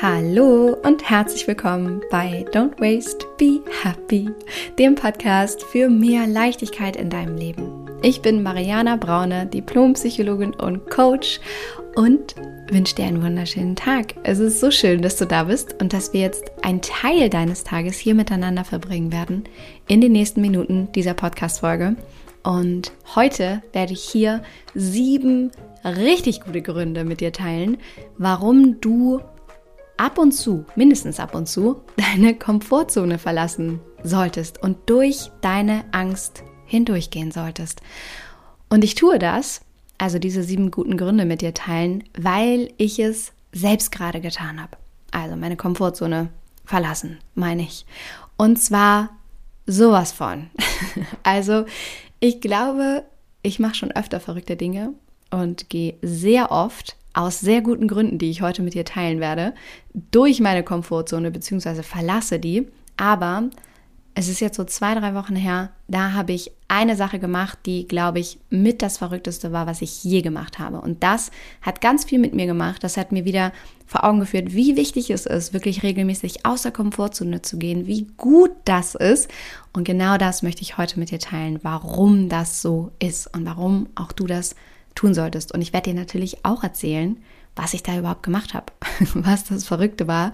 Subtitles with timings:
[0.00, 4.30] Hallo und herzlich willkommen bei Don't Waste, Be Happy,
[4.78, 7.90] dem Podcast für mehr Leichtigkeit in deinem Leben.
[8.02, 11.40] Ich bin Mariana Braune, Diplompsychologin und Coach
[11.96, 12.36] und
[12.70, 14.14] wünsche dir einen wunderschönen Tag.
[14.22, 17.64] Es ist so schön, dass du da bist und dass wir jetzt einen Teil deines
[17.64, 19.48] Tages hier miteinander verbringen werden
[19.88, 21.96] in den nächsten Minuten dieser Podcast-Folge.
[22.44, 24.44] Und heute werde ich hier
[24.76, 25.50] sieben
[25.84, 27.78] richtig gute Gründe mit dir teilen,
[28.16, 29.22] warum du
[29.98, 36.42] ab und zu, mindestens ab und zu, deine Komfortzone verlassen solltest und durch deine Angst
[36.64, 37.82] hindurchgehen solltest.
[38.70, 39.60] Und ich tue das,
[39.98, 44.76] also diese sieben guten Gründe mit dir teilen, weil ich es selbst gerade getan habe.
[45.10, 46.28] Also meine Komfortzone
[46.64, 47.84] verlassen, meine ich.
[48.36, 49.10] Und zwar
[49.66, 50.50] sowas von.
[51.22, 51.64] also
[52.20, 53.04] ich glaube,
[53.42, 54.92] ich mache schon öfter verrückte Dinge
[55.30, 59.52] und gehe sehr oft aus sehr guten Gründen, die ich heute mit dir teilen werde,
[60.12, 61.82] durch meine Komfortzone bzw.
[61.82, 62.68] verlasse die.
[62.96, 63.50] Aber
[64.14, 67.88] es ist jetzt so zwei, drei Wochen her, da habe ich eine Sache gemacht, die,
[67.88, 70.80] glaube ich, mit das Verrückteste war, was ich je gemacht habe.
[70.80, 72.84] Und das hat ganz viel mit mir gemacht.
[72.84, 73.52] Das hat mir wieder
[73.86, 78.06] vor Augen geführt, wie wichtig es ist, wirklich regelmäßig aus der Komfortzone zu gehen, wie
[78.16, 79.28] gut das ist.
[79.72, 83.88] Und genau das möchte ich heute mit dir teilen, warum das so ist und warum
[83.96, 84.54] auch du das
[84.98, 85.52] tun solltest.
[85.52, 87.16] Und ich werde dir natürlich auch erzählen,
[87.54, 88.66] was ich da überhaupt gemacht habe,
[89.14, 90.32] was das Verrückte war,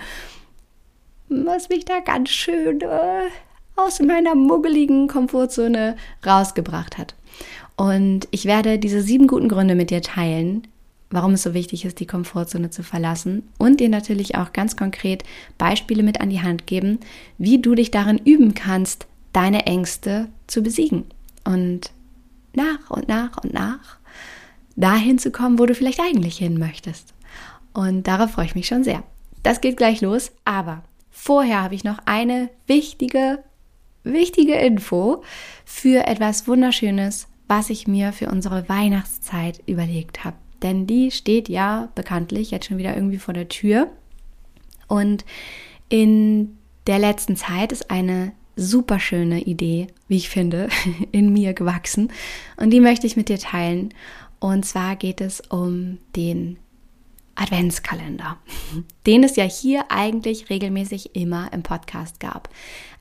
[1.28, 3.28] was mich da ganz schön äh,
[3.76, 7.14] aus meiner muggeligen Komfortzone rausgebracht hat.
[7.76, 10.66] Und ich werde diese sieben guten Gründe mit dir teilen,
[11.10, 15.24] warum es so wichtig ist, die Komfortzone zu verlassen und dir natürlich auch ganz konkret
[15.58, 17.00] Beispiele mit an die Hand geben,
[17.36, 21.04] wie du dich darin üben kannst, deine Ängste zu besiegen
[21.44, 21.90] und
[22.54, 23.98] nach und nach und nach
[24.76, 27.14] dahin zu kommen, wo du vielleicht eigentlich hin möchtest.
[27.72, 29.02] Und darauf freue ich mich schon sehr.
[29.42, 33.40] Das geht gleich los, aber vorher habe ich noch eine wichtige
[34.04, 35.22] wichtige Info
[35.64, 40.36] für etwas Wunderschönes, was ich mir für unsere Weihnachtszeit überlegt habe.
[40.62, 43.90] Denn die steht ja bekanntlich jetzt schon wieder irgendwie vor der Tür.
[44.86, 45.24] Und
[45.88, 46.56] in
[46.86, 50.68] der letzten Zeit ist eine super schöne Idee, wie ich finde,
[51.12, 52.12] in mir gewachsen.
[52.56, 53.92] Und die möchte ich mit dir teilen.
[54.40, 56.58] Und zwar geht es um den
[57.36, 58.38] Adventskalender,
[59.06, 62.48] den es ja hier eigentlich regelmäßig immer im Podcast gab.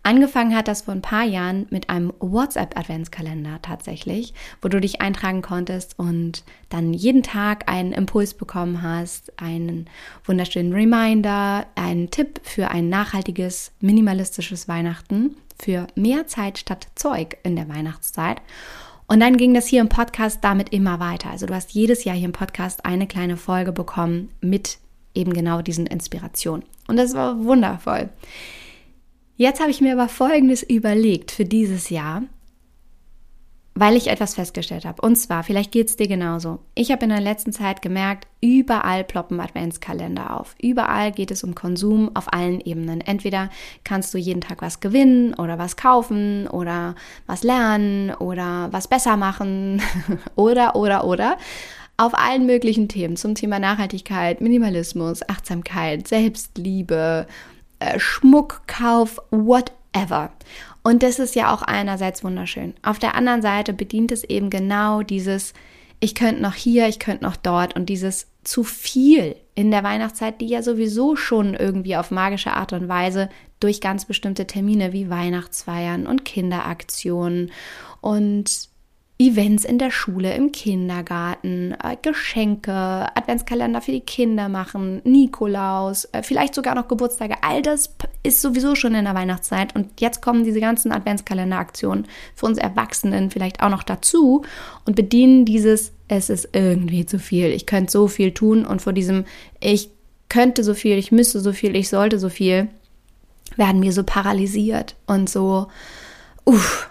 [0.06, 5.42] Angefangen hat das vor ein paar Jahren mit einem WhatsApp-Adventskalender tatsächlich, wo du dich eintragen
[5.42, 9.90] konntest und dann jeden Tag einen Impuls bekommen hast, einen
[10.26, 17.56] wunderschönen Reminder, einen Tipp für ein nachhaltiges, minimalistisches Weihnachten, für mehr Zeit statt Zeug in
[17.56, 18.42] der Weihnachtszeit.
[19.14, 21.30] Und dann ging das hier im Podcast damit immer weiter.
[21.30, 24.80] Also du hast jedes Jahr hier im Podcast eine kleine Folge bekommen mit
[25.14, 26.66] eben genau diesen Inspirationen.
[26.88, 28.10] Und das war wundervoll.
[29.38, 32.24] Jetzt habe ich mir aber Folgendes überlegt für dieses Jahr,
[33.76, 35.02] weil ich etwas festgestellt habe.
[35.02, 36.60] Und zwar, vielleicht geht es dir genauso.
[36.76, 40.56] Ich habe in der letzten Zeit gemerkt, überall ploppen Adventskalender auf.
[40.62, 43.02] Überall geht es um Konsum auf allen Ebenen.
[43.02, 43.50] Entweder
[43.84, 46.96] kannst du jeden Tag was gewinnen oder was kaufen oder
[47.26, 49.82] was lernen oder was besser machen
[50.36, 51.38] oder, oder, oder.
[51.98, 57.28] Auf allen möglichen Themen zum Thema Nachhaltigkeit, Minimalismus, Achtsamkeit, Selbstliebe,
[57.80, 60.32] äh, Schmuckkauf, whatever.
[60.84, 62.74] Und das ist ja auch einerseits wunderschön.
[62.84, 65.54] Auf der anderen Seite bedient es eben genau dieses,
[66.02, 70.42] ich könnte noch hier, ich könnte noch dort und dieses zu viel in der Weihnachtszeit,
[70.42, 73.30] die ja sowieso schon irgendwie auf magische Art und Weise
[73.62, 77.52] durch ganz bestimmte Termine wie Weihnachtsfeiern und Kinderaktionen
[78.02, 78.70] und
[79.24, 86.24] Events in der Schule, im Kindergarten, äh, Geschenke, Adventskalender für die Kinder machen, Nikolaus, äh,
[86.24, 87.36] vielleicht sogar noch Geburtstage.
[87.42, 89.76] All das ist sowieso schon in der Weihnachtszeit.
[89.76, 94.44] Und jetzt kommen diese ganzen Adventskalender-Aktionen für uns Erwachsenen vielleicht auch noch dazu
[94.86, 98.66] und bedienen dieses, es ist irgendwie zu viel, ich könnte so viel tun.
[98.66, 99.26] Und vor diesem,
[99.60, 99.90] ich
[100.28, 102.68] könnte so viel, ich müsste so viel, ich sollte so viel,
[103.56, 105.68] werden wir so paralysiert und so,
[106.46, 106.90] uff,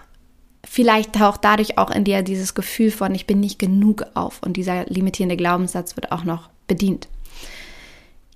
[0.73, 4.57] vielleicht taucht dadurch auch in dir dieses Gefühl von, ich bin nicht genug auf und
[4.57, 7.07] dieser limitierende Glaubenssatz wird auch noch bedient.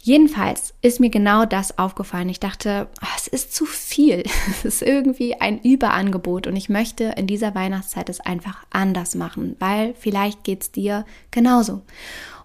[0.04, 2.30] Jedenfalls ist mir genau das aufgefallen.
[2.30, 4.22] Ich dachte, oh, es ist zu viel.
[4.52, 9.56] Es ist irgendwie ein Überangebot und ich möchte in dieser Weihnachtszeit es einfach anders machen,
[9.58, 11.82] weil vielleicht geht es dir genauso.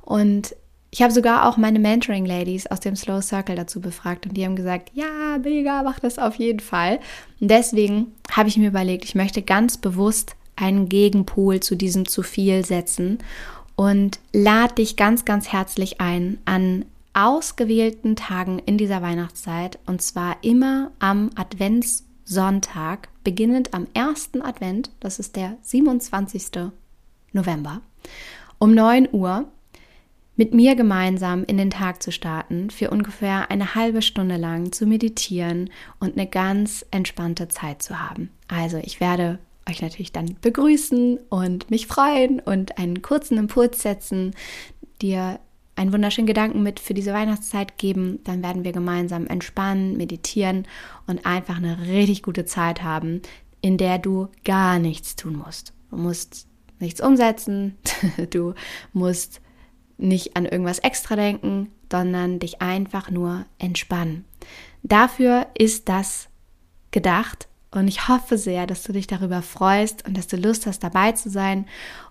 [0.00, 0.56] Und
[0.94, 4.56] ich habe sogar auch meine Mentoring-Ladies aus dem Slow Circle dazu befragt und die haben
[4.56, 7.00] gesagt, ja, mega, mach das auf jeden Fall.
[7.40, 12.22] Und deswegen habe ich mir überlegt, ich möchte ganz bewusst einen Gegenpol zu diesem zu
[12.22, 13.18] viel setzen
[13.74, 16.84] und lade dich ganz, ganz herzlich ein, an
[17.14, 25.18] ausgewählten Tagen in dieser Weihnachtszeit und zwar immer am Adventssonntag, beginnend am ersten Advent, das
[25.18, 26.70] ist der 27.
[27.32, 27.80] November,
[28.58, 29.46] um 9 Uhr
[30.36, 34.86] mit mir gemeinsam in den Tag zu starten, für ungefähr eine halbe Stunde lang zu
[34.86, 35.70] meditieren
[36.00, 38.30] und eine ganz entspannte Zeit zu haben.
[38.48, 39.38] Also ich werde
[39.68, 44.34] euch natürlich dann begrüßen und mich freuen und einen kurzen Impuls setzen,
[45.00, 45.38] dir
[45.76, 48.20] einen wunderschönen Gedanken mit für diese Weihnachtszeit geben.
[48.24, 50.66] Dann werden wir gemeinsam entspannen, meditieren
[51.06, 53.22] und einfach eine richtig gute Zeit haben,
[53.60, 55.72] in der du gar nichts tun musst.
[55.90, 56.46] Du musst
[56.78, 57.76] nichts umsetzen,
[58.30, 58.54] du
[58.92, 59.40] musst
[60.02, 64.24] nicht an irgendwas extra denken, sondern dich einfach nur entspannen.
[64.82, 66.28] Dafür ist das
[66.90, 70.82] gedacht und ich hoffe sehr, dass du dich darüber freust und dass du Lust hast,
[70.84, 71.66] dabei zu sein.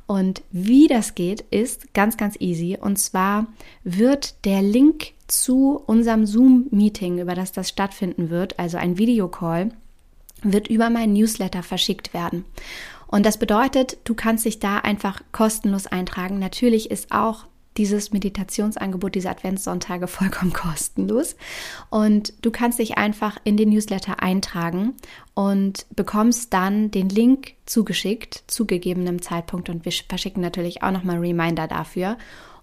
[0.07, 2.77] Und wie das geht, ist ganz, ganz easy.
[2.81, 3.47] Und zwar
[3.83, 9.69] wird der Link zu unserem Zoom-Meeting, über das das stattfinden wird, also ein Videocall,
[10.41, 12.43] wird über meinen Newsletter verschickt werden.
[13.05, 16.39] Und das bedeutet, du kannst dich da einfach kostenlos eintragen.
[16.39, 17.45] Natürlich ist auch
[17.77, 21.35] dieses Meditationsangebot, diese Adventssonntage vollkommen kostenlos.
[21.89, 24.93] Und du kannst dich einfach in den Newsletter eintragen
[25.33, 29.69] und bekommst dann den Link zugeschickt zu gegebenem Zeitpunkt.
[29.69, 32.17] Und wir verschicken natürlich auch nochmal Reminder dafür.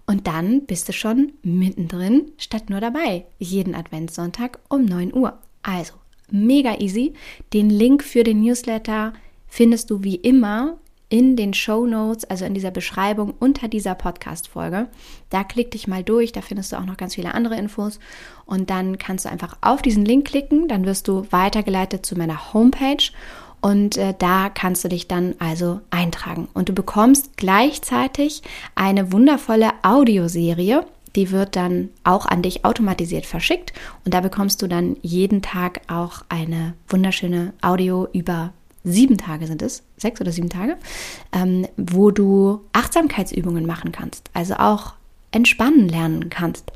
[0.05, 5.37] Und dann bist du schon mittendrin, statt nur dabei, jeden Adventssonntag um 9 Uhr.
[5.61, 5.93] Also,
[6.31, 7.13] mega easy.
[7.53, 9.13] Den Link für den Newsletter
[9.47, 10.79] findest du wie immer
[11.09, 14.87] in den Show Notes, also in dieser Beschreibung unter dieser Podcast-Folge.
[15.29, 17.99] Da klick dich mal durch, da findest du auch noch ganz viele andere Infos.
[18.45, 22.53] Und dann kannst du einfach auf diesen Link klicken, dann wirst du weitergeleitet zu meiner
[22.53, 23.11] Homepage.
[23.61, 26.47] Und äh, da kannst du dich dann also eintragen.
[26.53, 28.43] Und du bekommst gleichzeitig
[28.75, 30.85] eine wundervolle Audioserie.
[31.15, 33.73] Die wird dann auch an dich automatisiert verschickt.
[34.05, 38.53] Und da bekommst du dann jeden Tag auch eine wunderschöne Audio über
[38.91, 40.77] sieben Tage sind es, sechs oder sieben Tage,
[41.33, 44.93] ähm, wo du Achtsamkeitsübungen machen kannst, also auch
[45.31, 46.71] entspannen lernen kannst.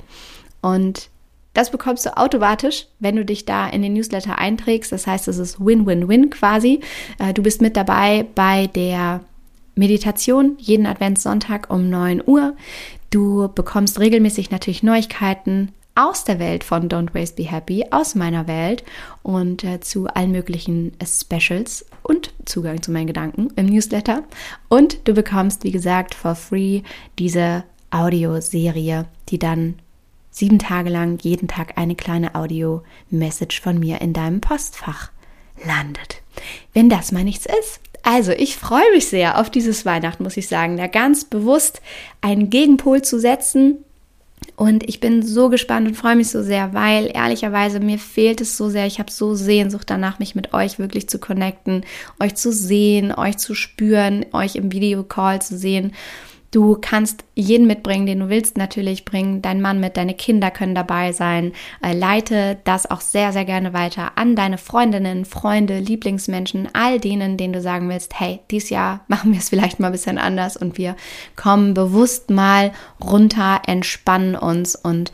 [0.61, 1.09] Und
[1.53, 4.91] das bekommst du automatisch, wenn du dich da in den Newsletter einträgst.
[4.91, 6.79] Das heißt, es ist Win-Win-Win quasi.
[7.19, 9.21] Äh, du bist mit dabei bei der
[9.75, 12.55] Meditation jeden Adventssonntag um 9 Uhr.
[13.11, 18.47] Du bekommst regelmäßig natürlich Neuigkeiten, aus der Welt von Don't Waste Be Happy, aus meiner
[18.47, 18.83] Welt
[19.21, 24.23] und äh, zu allen möglichen Specials und Zugang zu meinen Gedanken im Newsletter.
[24.69, 26.81] Und du bekommst, wie gesagt, for free
[27.19, 29.75] diese Audioserie, die dann
[30.31, 35.11] sieben Tage lang jeden Tag eine kleine Audio-Message von mir in deinem Postfach
[35.63, 36.23] landet.
[36.73, 37.79] Wenn das mal nichts ist.
[38.01, 41.81] Also, ich freue mich sehr auf dieses Weihnachten, muss ich sagen, da ganz bewusst
[42.19, 43.85] einen Gegenpol zu setzen
[44.55, 48.55] und ich bin so gespannt und freue mich so sehr, weil ehrlicherweise mir fehlt es
[48.55, 48.85] so sehr.
[48.85, 51.83] Ich habe so Sehnsucht danach, mich mit euch wirklich zu connecten,
[52.19, 55.93] euch zu sehen, euch zu spüren, euch im Videocall zu sehen.
[56.53, 59.41] Du kannst jeden mitbringen, den du willst natürlich bringen.
[59.41, 61.51] Dein Mann mit, deine Kinder können dabei sein.
[61.81, 67.37] Äh, leite das auch sehr, sehr gerne weiter an deine Freundinnen, Freunde, Lieblingsmenschen, all denen,
[67.37, 70.55] denen du sagen willst, hey, dieses Jahr machen wir es vielleicht mal ein bisschen anders
[70.55, 70.95] und wir
[71.35, 72.71] kommen bewusst mal
[73.03, 75.11] runter, entspannen uns und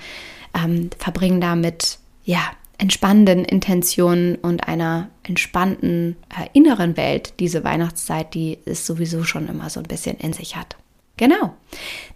[0.54, 2.42] ähm, verbringen damit, ja,
[2.78, 9.70] entspannenden Intentionen und einer entspannten äh, inneren Welt diese Weihnachtszeit, die es sowieso schon immer
[9.70, 10.76] so ein bisschen in sich hat.
[11.20, 11.54] Genau.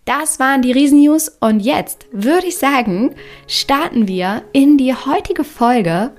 [0.05, 3.13] Das waren die Riesen-News und jetzt würde ich sagen,
[3.47, 6.11] starten wir in die heutige Folge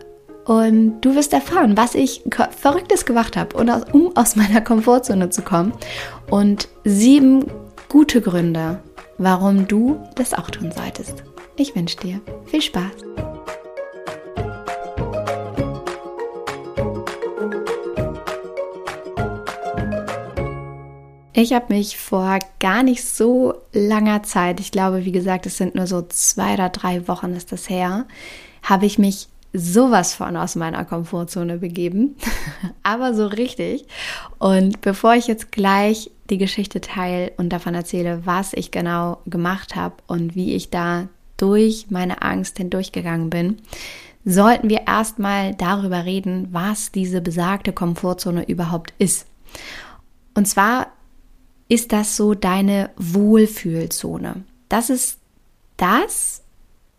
[0.44, 2.22] und du wirst erfahren, was ich
[2.58, 5.72] Verrücktes gemacht habe, um aus meiner Komfortzone zu kommen
[6.30, 7.46] und sieben
[7.88, 8.82] gute Gründe,
[9.16, 11.24] warum du das auch tun solltest.
[11.56, 12.92] Ich wünsche dir viel Spaß.
[21.36, 25.74] Ich habe mich vor gar nicht so langer Zeit, ich glaube, wie gesagt, es sind
[25.74, 28.06] nur so zwei oder drei Wochen ist das her,
[28.62, 32.14] habe ich mich sowas von aus meiner Komfortzone begeben,
[32.84, 33.84] aber so richtig.
[34.38, 39.74] Und bevor ich jetzt gleich die Geschichte teile und davon erzähle, was ich genau gemacht
[39.74, 43.58] habe und wie ich da durch meine Angst hindurchgegangen bin,
[44.24, 49.26] sollten wir erstmal darüber reden, was diese besagte Komfortzone überhaupt ist.
[50.34, 50.88] Und zwar
[51.68, 54.44] ist das so deine Wohlfühlzone.
[54.68, 55.18] Das ist
[55.76, 56.42] das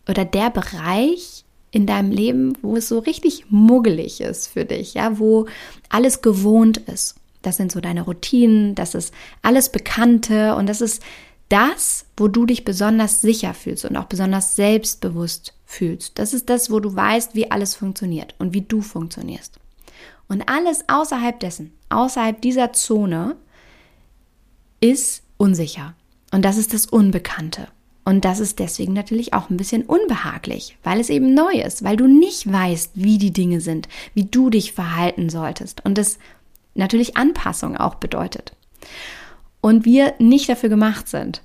[0.08, 5.18] oder der Bereich in deinem Leben, wo es so richtig muggelig ist für dich, ja,
[5.18, 5.46] wo
[5.88, 7.16] alles gewohnt ist.
[7.42, 11.02] Das sind so deine Routinen, das ist alles Bekannte und das ist
[11.48, 16.18] das, wo du dich besonders sicher fühlst und auch besonders selbstbewusst fühlst.
[16.18, 19.58] Das ist das, wo du weißt, wie alles funktioniert und wie du funktionierst.
[20.28, 23.36] Und alles außerhalb dessen, außerhalb dieser Zone,
[24.80, 25.94] ist unsicher.
[26.32, 27.68] Und das ist das Unbekannte.
[28.04, 31.96] Und das ist deswegen natürlich auch ein bisschen unbehaglich, weil es eben neu ist, weil
[31.96, 35.84] du nicht weißt, wie die Dinge sind, wie du dich verhalten solltest.
[35.84, 36.18] Und es
[36.74, 38.52] natürlich Anpassung auch bedeutet.
[39.60, 41.42] Und wir nicht dafür gemacht sind,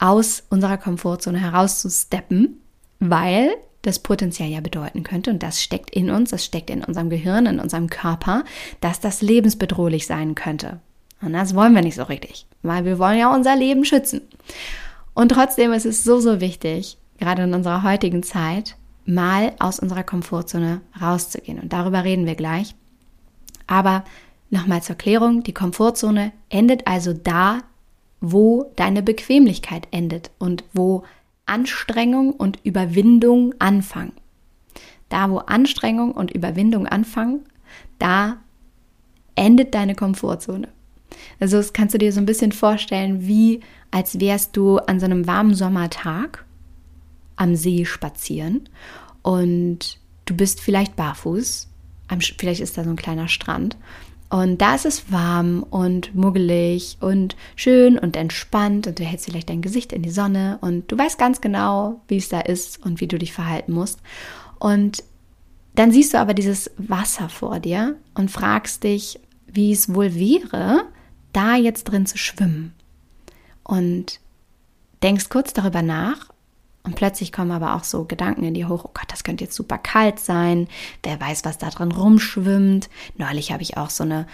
[0.00, 2.60] aus unserer Komfortzone herauszusteppen,
[2.98, 3.52] weil
[3.82, 7.46] das Potenzial ja bedeuten könnte, und das steckt in uns, das steckt in unserem Gehirn,
[7.46, 8.44] in unserem Körper,
[8.80, 10.80] dass das lebensbedrohlich sein könnte.
[11.22, 14.22] Und das wollen wir nicht so richtig, weil wir wollen ja unser Leben schützen.
[15.14, 20.02] Und trotzdem ist es so, so wichtig, gerade in unserer heutigen Zeit, mal aus unserer
[20.02, 21.58] Komfortzone rauszugehen.
[21.58, 22.74] Und darüber reden wir gleich.
[23.66, 24.04] Aber
[24.50, 27.58] nochmal zur Klärung, die Komfortzone endet also da,
[28.20, 31.04] wo deine Bequemlichkeit endet und wo
[31.46, 34.12] Anstrengung und Überwindung anfangen.
[35.08, 37.40] Da, wo Anstrengung und Überwindung anfangen,
[37.98, 38.38] da
[39.34, 40.68] endet deine Komfortzone.
[41.38, 45.06] Also das kannst du dir so ein bisschen vorstellen, wie als wärst du an so
[45.06, 46.44] einem warmen Sommertag
[47.36, 48.68] am See spazieren
[49.22, 51.68] und du bist vielleicht barfuß,
[52.38, 53.76] vielleicht ist da so ein kleiner Strand
[54.30, 59.50] und da ist es warm und muggelig und schön und entspannt und du hältst vielleicht
[59.50, 63.00] dein Gesicht in die Sonne und du weißt ganz genau, wie es da ist und
[63.00, 63.98] wie du dich verhalten musst.
[64.60, 65.02] Und
[65.74, 70.84] dann siehst du aber dieses Wasser vor dir und fragst dich, wie es wohl wäre,
[71.32, 72.74] da jetzt drin zu schwimmen.
[73.62, 74.20] Und
[75.02, 76.30] denkst kurz darüber nach
[76.82, 79.56] und plötzlich kommen aber auch so Gedanken in dir hoch, oh Gott, das könnte jetzt
[79.56, 80.66] super kalt sein,
[81.02, 82.88] wer weiß, was da drin rumschwimmt.
[83.16, 84.26] Neulich habe ich auch so eine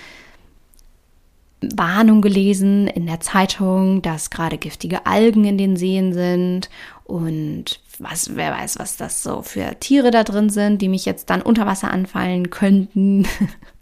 [1.61, 6.71] Warnung gelesen in der Zeitung, dass gerade giftige Algen in den Seen sind
[7.05, 11.31] und was, wer weiß, was das so für Tiere da drin sind, die mich jetzt
[11.31, 13.27] dann unter Wasser anfallen könnten.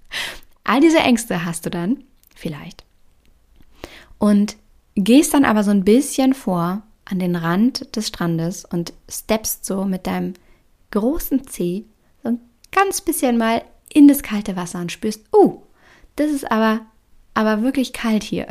[0.65, 2.05] All diese Ängste hast du dann
[2.35, 2.85] vielleicht.
[4.19, 4.57] Und
[4.95, 9.85] gehst dann aber so ein bisschen vor an den Rand des Strandes und steppst so
[9.85, 10.35] mit deinem
[10.91, 11.85] großen Zeh
[12.23, 12.41] so ein
[12.73, 15.63] ganz bisschen mal in das kalte Wasser und spürst, uh,
[16.17, 16.81] das ist aber,
[17.35, 18.47] aber wirklich kalt hier.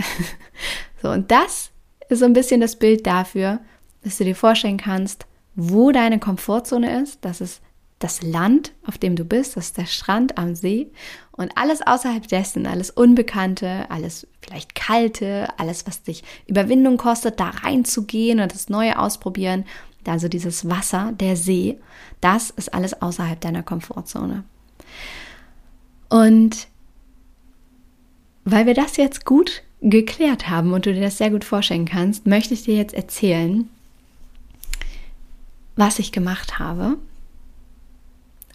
[1.01, 1.71] so, und das
[2.09, 3.59] ist so ein bisschen das Bild dafür,
[4.03, 7.19] dass du dir vorstellen kannst, wo deine Komfortzone ist.
[7.21, 7.61] Das ist
[8.03, 10.91] das Land, auf dem du bist, das ist der Strand am See.
[11.31, 17.49] Und alles außerhalb dessen, alles Unbekannte, alles vielleicht Kalte, alles, was dich Überwindung kostet, da
[17.49, 19.65] reinzugehen und das Neue ausprobieren,
[20.05, 21.79] also dieses Wasser, der See,
[22.19, 24.43] das ist alles außerhalb deiner Komfortzone.
[26.09, 26.67] Und
[28.43, 32.27] weil wir das jetzt gut geklärt haben und du dir das sehr gut vorstellen kannst,
[32.27, 33.69] möchte ich dir jetzt erzählen,
[35.77, 36.97] was ich gemacht habe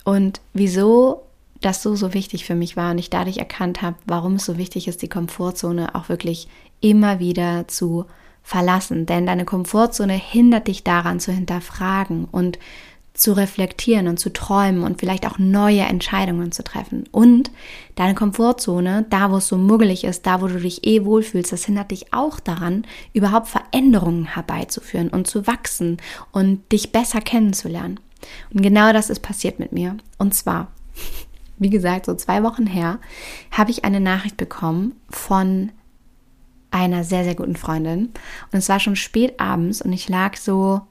[0.08, 1.26] und wieso
[1.60, 4.56] das so, so wichtig für mich war und ich dadurch erkannt habe, warum es so
[4.56, 6.48] wichtig ist, die Komfortzone auch wirklich
[6.80, 8.06] immer wieder zu
[8.42, 9.04] verlassen.
[9.04, 12.58] Denn deine Komfortzone hindert dich daran zu hinterfragen und
[13.12, 17.04] zu reflektieren und zu träumen und vielleicht auch neue Entscheidungen zu treffen.
[17.12, 17.50] Und
[17.94, 21.66] deine Komfortzone, da wo es so muggelig ist, da wo du dich eh wohlfühlst, das
[21.66, 25.98] hindert dich auch daran, überhaupt Veränderungen herbeizuführen und zu wachsen
[26.32, 28.00] und dich besser kennenzulernen.
[28.52, 29.96] Und genau das ist passiert mit mir.
[30.18, 30.68] Und zwar,
[31.58, 32.98] wie gesagt, so zwei Wochen her,
[33.50, 35.72] habe ich eine Nachricht bekommen von
[36.70, 38.12] einer sehr, sehr guten Freundin.
[38.52, 40.82] Und es war schon spät abends und ich lag so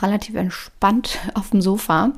[0.00, 2.12] relativ entspannt auf dem Sofa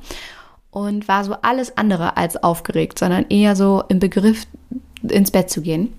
[0.71, 4.45] und war so alles andere als aufgeregt, sondern eher so im Begriff,
[5.01, 5.93] ins Bett zu gehen.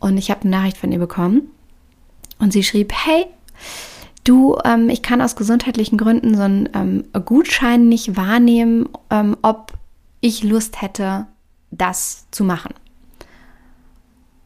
[0.00, 1.50] Und ich habe eine Nachricht von ihr bekommen
[2.38, 3.26] und sie schrieb, hey,
[4.24, 9.72] du, ähm, ich kann aus gesundheitlichen Gründen so einen ähm, Gutschein nicht wahrnehmen, ähm, ob
[10.20, 11.26] ich Lust hätte,
[11.70, 12.74] das zu machen.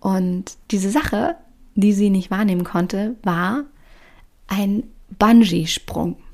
[0.00, 1.36] Und diese Sache,
[1.74, 3.64] die sie nicht wahrnehmen konnte, war
[4.46, 4.84] ein
[5.18, 6.16] Bungee-Sprung.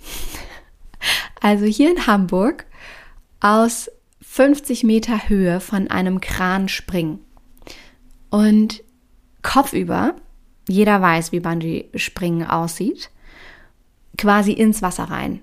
[1.40, 2.64] Also hier in Hamburg
[3.40, 3.90] aus
[4.22, 7.18] 50 Meter Höhe von einem Kran springen.
[8.30, 8.82] Und
[9.42, 10.16] kopfüber,
[10.66, 13.10] jeder weiß, wie Bungee-Springen aussieht,
[14.16, 15.40] quasi ins Wasser rein.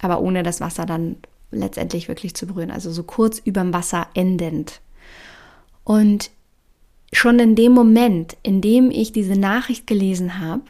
[0.00, 1.16] Aber ohne das Wasser dann
[1.50, 2.70] letztendlich wirklich zu berühren.
[2.70, 4.80] Also so kurz überm Wasser endend.
[5.84, 6.30] Und
[7.12, 10.62] schon in dem Moment, in dem ich diese Nachricht gelesen habe,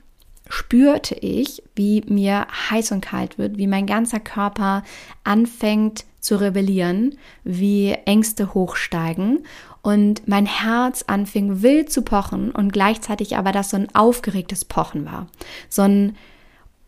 [0.49, 4.85] spürte ich, wie mir heiß und kalt wird, wie mein ganzer Körper
[5.25, 9.45] anfängt zu rebellieren, wie Ängste hochsteigen
[9.83, 15.05] und mein Herz anfing wild zu pochen und gleichzeitig aber das so ein aufgeregtes Pochen
[15.05, 15.29] war.
[15.69, 16.17] So ein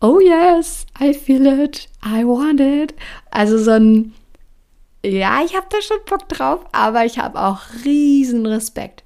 [0.01, 2.93] Oh yes, I feel it, I want it.
[3.31, 4.13] Also so ein
[5.03, 9.03] Ja, ich habe da schon Bock drauf, aber ich habe auch riesen Respekt.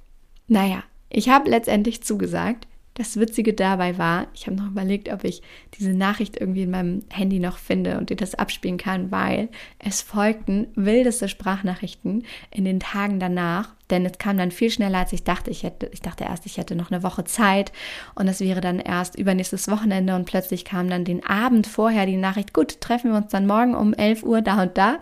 [0.47, 5.41] Naja, ich habe letztendlich zugesagt das Witzige dabei war, ich habe noch überlegt, ob ich
[5.79, 10.03] diese Nachricht irgendwie in meinem Handy noch finde und dir das abspielen kann, weil es
[10.03, 15.23] folgten wildeste Sprachnachrichten in den Tagen danach, denn es kam dann viel schneller, als ich
[15.23, 15.49] dachte.
[15.49, 17.71] Ich, hätte, ich dachte erst, ich hätte noch eine Woche Zeit
[18.13, 22.17] und es wäre dann erst übernächstes Wochenende und plötzlich kam dann den Abend vorher die
[22.17, 24.99] Nachricht, gut, treffen wir uns dann morgen um 11 Uhr da und da.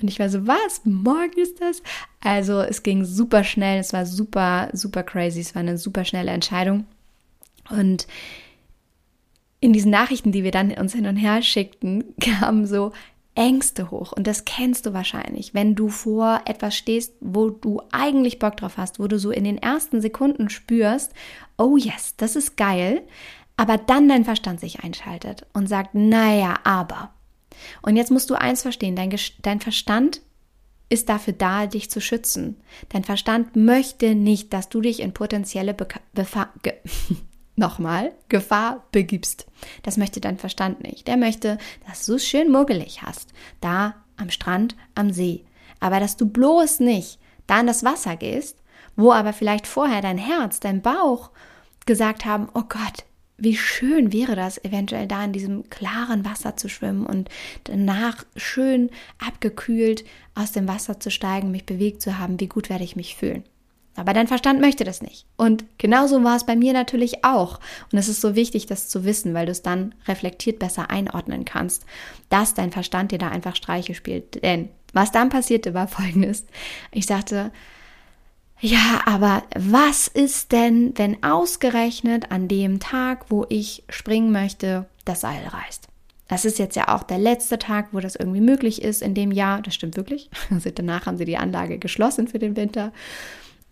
[0.00, 0.82] Und ich war so, was?
[0.84, 1.82] Morgen ist das?
[2.20, 6.30] Also es ging super schnell, es war super, super crazy, es war eine super schnelle
[6.30, 6.86] Entscheidung.
[7.70, 8.06] Und
[9.60, 12.92] in diesen Nachrichten, die wir dann uns hin und her schickten, kamen so
[13.34, 14.12] Ängste hoch.
[14.12, 18.76] Und das kennst du wahrscheinlich, wenn du vor etwas stehst, wo du eigentlich Bock drauf
[18.76, 21.12] hast, wo du so in den ersten Sekunden spürst,
[21.56, 23.02] oh yes, das ist geil,
[23.56, 27.14] aber dann dein Verstand sich einschaltet und sagt, naja, aber.
[27.80, 30.20] Und jetzt musst du eins verstehen, dein, dein Verstand
[30.88, 32.56] ist dafür da, dich zu schützen.
[32.90, 36.52] Dein Verstand möchte nicht, dass du dich in potenzielle Be Befa
[37.56, 39.46] nochmal, Gefahr begibst.
[39.82, 41.06] Das möchte dein Verstand nicht.
[41.06, 43.32] Der möchte, dass du es schön muggelig hast.
[43.60, 45.44] Da am Strand, am See.
[45.80, 48.58] Aber dass du bloß nicht da in das Wasser gehst,
[48.96, 51.30] wo aber vielleicht vorher dein Herz, dein Bauch
[51.86, 53.04] gesagt haben, oh Gott,
[53.36, 57.28] wie schön wäre das, eventuell da in diesem klaren Wasser zu schwimmen und
[57.64, 60.04] danach schön abgekühlt
[60.34, 63.42] aus dem Wasser zu steigen, mich bewegt zu haben, wie gut werde ich mich fühlen.
[63.94, 65.26] Aber dein Verstand möchte das nicht.
[65.36, 67.60] Und genauso war es bei mir natürlich auch.
[67.90, 71.44] Und es ist so wichtig, das zu wissen, weil du es dann reflektiert besser einordnen
[71.44, 71.84] kannst,
[72.30, 74.42] dass dein Verstand dir da einfach Streiche spielt.
[74.42, 76.46] Denn was dann passierte, war folgendes.
[76.90, 77.50] Ich sagte,
[78.60, 85.22] ja, aber was ist denn, wenn ausgerechnet an dem Tag, wo ich springen möchte, das
[85.22, 85.88] Seil reißt?
[86.28, 89.32] Das ist jetzt ja auch der letzte Tag, wo das irgendwie möglich ist in dem
[89.32, 89.60] Jahr.
[89.60, 90.30] Das stimmt wirklich.
[90.50, 92.92] Also danach haben sie die Anlage geschlossen für den Winter.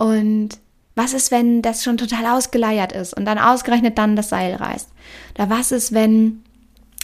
[0.00, 0.48] Und
[0.94, 4.88] was ist, wenn das schon total ausgeleiert ist und dann ausgerechnet dann das Seil reißt?
[5.34, 6.42] Oder was ist, wenn,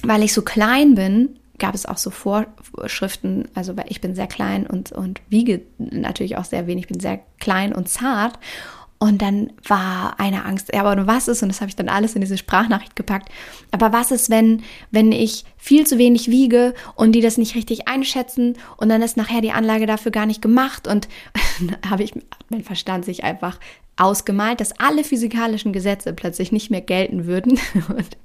[0.02, 4.66] weil ich so klein bin, gab es auch so Vorschriften, also ich bin sehr klein
[4.66, 8.38] und, und wiege natürlich auch sehr wenig, ich bin sehr klein und zart
[8.98, 12.14] und dann war eine Angst, ja, aber was ist, und das habe ich dann alles
[12.14, 13.28] in diese Sprachnachricht gepackt,
[13.70, 17.88] aber was ist, wenn, wenn ich viel zu wenig wiege und die das nicht richtig
[17.88, 21.08] einschätzen und dann ist nachher die Anlage dafür gar nicht gemacht und
[21.88, 22.14] habe ich,
[22.48, 23.58] mein Verstand sich einfach
[23.96, 28.16] ausgemalt, dass alle physikalischen Gesetze plötzlich nicht mehr gelten würden und,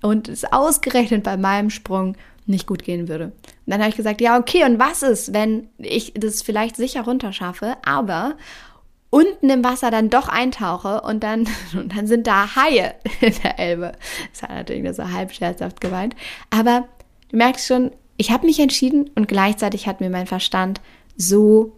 [0.00, 2.16] und es ausgerechnet bei meinem Sprung
[2.46, 3.26] nicht gut gehen würde.
[3.26, 3.32] Und
[3.66, 7.76] dann habe ich gesagt, ja, okay, und was ist, wenn ich das vielleicht sicher runterschaffe,
[7.84, 8.36] aber
[9.10, 13.58] unten im Wasser dann doch eintauche und dann, und dann sind da Haie in der
[13.58, 13.92] Elbe.
[14.32, 16.16] Das hat natürlich nur so halb scherzhaft gemeint.
[16.50, 16.88] Aber
[17.28, 20.80] du merkst schon, ich habe mich entschieden und gleichzeitig hat mir mein Verstand
[21.16, 21.72] so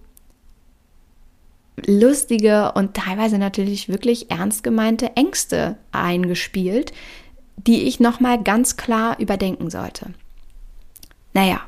[1.86, 6.92] lustige und teilweise natürlich wirklich ernst gemeinte Ängste eingespielt,
[7.56, 10.12] die ich nochmal ganz klar überdenken sollte.
[11.32, 11.60] Naja,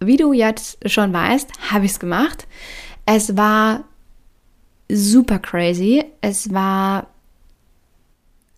[0.00, 2.46] wie du jetzt schon weißt, habe ich es gemacht.
[3.06, 3.84] Es war
[4.88, 6.04] super crazy.
[6.20, 7.08] Es war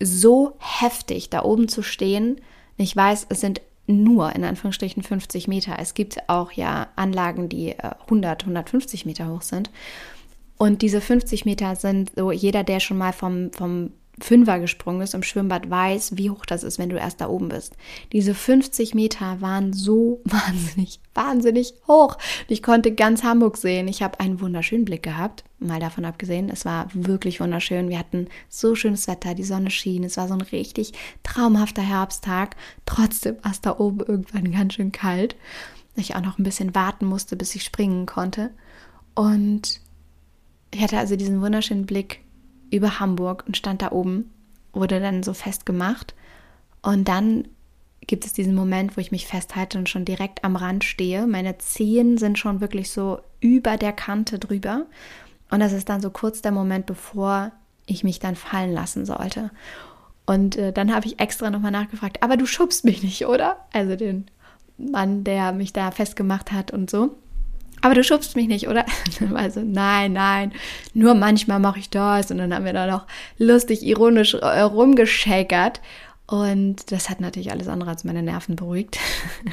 [0.01, 2.41] so heftig, da oben zu stehen.
[2.77, 5.77] Ich weiß, es sind nur in Anführungsstrichen 50 Meter.
[5.79, 9.71] Es gibt auch ja Anlagen, die 100, äh, 150 Meter hoch sind.
[10.59, 15.13] Und diese 50 Meter sind so, jeder, der schon mal vom, vom Fünfer gesprungen ist
[15.13, 17.77] im Schwimmbad, weiß, wie hoch das ist, wenn du erst da oben bist.
[18.13, 22.17] Diese 50 Meter waren so wahnsinnig, wahnsinnig hoch.
[22.49, 23.89] Ich konnte ganz Hamburg sehen.
[23.89, 26.49] Ich habe einen wunderschönen Blick gehabt, mal davon abgesehen.
[26.49, 27.91] Es war wirklich wunderschön.
[27.91, 30.03] Wir hatten so schönes Wetter, die Sonne schien.
[30.03, 32.57] Es war so ein richtig traumhafter Herbsttag.
[32.87, 35.37] Trotzdem war es da oben irgendwann ganz schön kalt.
[35.95, 38.51] Ich auch noch ein bisschen warten musste, bis ich springen konnte.
[39.15, 39.81] Und
[40.71, 42.26] ich hatte also diesen wunderschönen Blick
[42.71, 44.31] über Hamburg und stand da oben,
[44.73, 46.15] wurde dann so festgemacht.
[46.83, 47.49] Und dann
[48.07, 51.27] gibt es diesen Moment, wo ich mich festhalte und schon direkt am Rand stehe.
[51.27, 54.87] Meine Zehen sind schon wirklich so über der Kante drüber.
[55.51, 57.53] Und das ist dann so kurz der Moment, bevor
[57.87, 59.51] ich mich dann fallen lassen sollte.
[60.27, 63.57] Und äh, dann habe ich extra nochmal nachgefragt, aber du schubst mich nicht, oder?
[63.73, 64.27] Also den
[64.77, 67.17] Mann, der mich da festgemacht hat und so
[67.87, 68.85] aber du schubst mich nicht, oder?
[69.35, 70.53] Also, nein, nein,
[70.93, 72.31] nur manchmal mache ich das.
[72.31, 73.07] Und dann haben wir da noch
[73.39, 75.81] lustig, ironisch äh, rumgeschäkert.
[76.27, 78.99] Und das hat natürlich alles andere als meine Nerven beruhigt.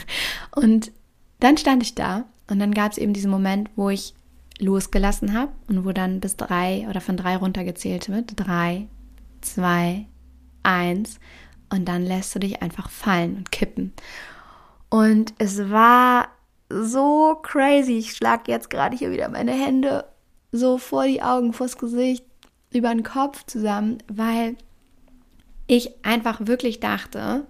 [0.56, 0.92] Und
[1.40, 4.14] dann stand ich da und dann gab es eben diesen Moment, wo ich
[4.60, 8.32] losgelassen habe und wo dann bis drei oder von drei runtergezählt wird.
[8.38, 8.88] Drei,
[9.42, 10.06] zwei,
[10.64, 11.20] eins.
[11.70, 13.92] Und dann lässt du dich einfach fallen und kippen.
[14.90, 16.30] Und es war
[16.70, 17.98] so crazy.
[17.98, 20.06] Ich schlage jetzt gerade hier wieder meine Hände
[20.52, 22.26] so vor die Augen, vors Gesicht,
[22.72, 24.56] über den Kopf zusammen, weil
[25.68, 27.46] ich einfach wirklich dachte,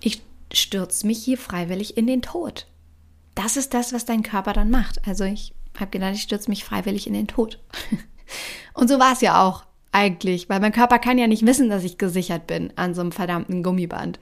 [0.00, 2.66] ich stürze mich hier freiwillig in den Tod.
[3.34, 5.06] Das ist das, was dein Körper dann macht.
[5.06, 7.60] Also ich habe gedacht, ich stürze mich freiwillig in den Tod.
[8.74, 11.84] Und so war es ja auch eigentlich, weil mein Körper kann ja nicht wissen, dass
[11.84, 14.18] ich gesichert bin an so einem verdammten Gummiband.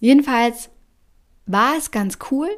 [0.00, 0.70] Jedenfalls
[1.46, 2.48] war es ganz cool,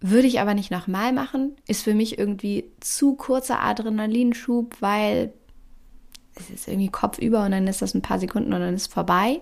[0.00, 5.34] würde ich aber nicht nochmal machen, ist für mich irgendwie zu kurzer Adrenalinschub, weil
[6.34, 8.86] es ist irgendwie Kopf über und dann ist das ein paar Sekunden und dann ist
[8.88, 9.40] es vorbei.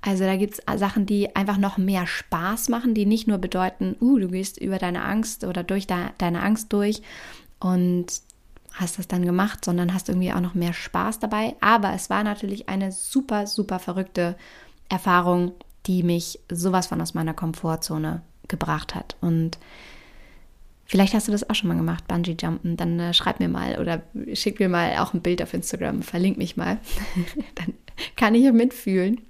[0.00, 3.96] Also da gibt es Sachen, die einfach noch mehr Spaß machen, die nicht nur bedeuten,
[4.00, 7.00] uh, du gehst über deine Angst oder durch de deine Angst durch
[7.58, 8.06] und
[8.72, 11.54] hast das dann gemacht, sondern hast irgendwie auch noch mehr Spaß dabei.
[11.60, 14.36] Aber es war natürlich eine super, super verrückte
[14.88, 15.52] Erfahrung,
[15.86, 19.16] die mich sowas von aus meiner Komfortzone gebracht hat.
[19.20, 19.58] Und
[20.86, 22.76] vielleicht hast du das auch schon mal gemacht, Bungee Jumpen.
[22.76, 24.02] Dann äh, schreib mir mal oder
[24.32, 26.78] schick mir mal auch ein Bild auf Instagram, verlink mich mal.
[27.54, 27.74] dann
[28.16, 29.20] kann ich mitfühlen.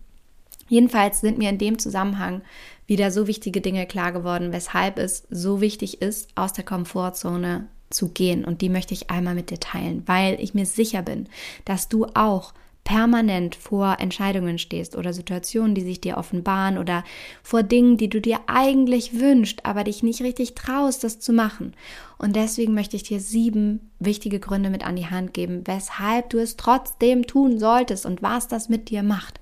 [0.68, 2.42] Jedenfalls sind mir in dem Zusammenhang
[2.86, 8.08] wieder so wichtige Dinge klar geworden, weshalb es so wichtig ist, aus der Komfortzone zu
[8.08, 8.44] gehen.
[8.44, 11.28] Und die möchte ich einmal mit dir teilen, weil ich mir sicher bin,
[11.64, 12.52] dass du auch
[12.84, 17.02] permanent vor Entscheidungen stehst oder Situationen, die sich dir offenbaren oder
[17.42, 21.74] vor Dingen, die du dir eigentlich wünschst, aber dich nicht richtig traust, das zu machen.
[22.18, 26.38] Und deswegen möchte ich dir sieben wichtige Gründe mit an die Hand geben, weshalb du
[26.38, 29.40] es trotzdem tun solltest und was das mit dir macht.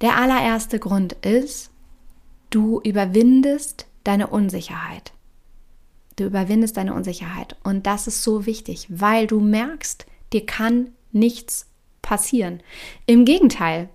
[0.00, 1.70] Der allererste Grund ist,
[2.48, 5.12] du überwindest deine Unsicherheit.
[6.16, 7.56] Du überwindest deine Unsicherheit.
[7.62, 11.69] Und das ist so wichtig, weil du merkst, dir kann nichts
[12.02, 12.62] passieren.
[13.06, 13.88] Im Gegenteil,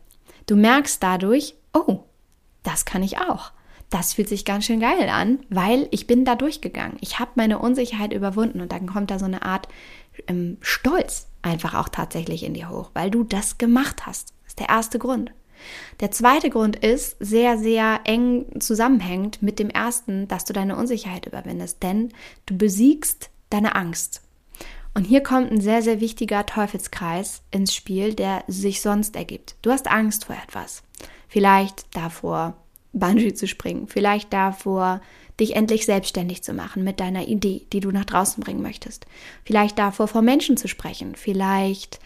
[0.45, 1.99] du merkst dadurch, oh,
[2.63, 3.51] das kann ich auch.
[3.89, 6.97] Das fühlt sich ganz schön geil an, weil ich bin da durchgegangen.
[7.01, 9.67] Ich habe meine Unsicherheit überwunden und dann kommt da so eine Art
[10.27, 14.33] ähm, Stolz einfach auch tatsächlich in dir hoch, weil du das gemacht hast.
[14.43, 15.31] Das ist der erste Grund.
[15.99, 21.25] Der zweite Grund ist sehr, sehr eng zusammenhängt mit dem ersten, dass du deine Unsicherheit
[21.25, 22.11] überwindest, denn
[22.45, 24.21] du besiegst deine Angst.
[24.95, 29.57] Und hier kommt ein sehr, sehr wichtiger Teufelskreis ins Spiel, der sich sonst ergibt.
[29.61, 30.83] Du hast Angst vor etwas.
[31.27, 32.55] Vielleicht davor,
[32.93, 33.89] Bungee zu springen.
[33.89, 35.01] Vielleicht davor,
[35.37, 39.05] dich endlich selbstständig zu machen mit deiner Idee, die du nach draußen bringen möchtest.
[39.43, 41.15] Vielleicht davor, vor Menschen zu sprechen.
[41.15, 41.99] Vielleicht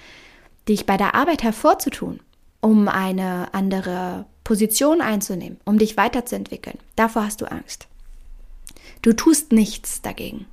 [0.67, 2.21] dich bei der Arbeit hervorzutun,
[2.59, 6.79] um eine andere Position einzunehmen, um dich weiterzuentwickeln.
[6.95, 7.87] Davor hast du Angst.
[9.03, 10.47] Du tust nichts dagegen.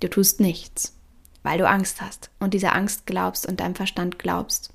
[0.00, 0.96] Du tust nichts
[1.42, 4.72] weil du Angst hast und dieser Angst glaubst und deinem Verstand glaubst,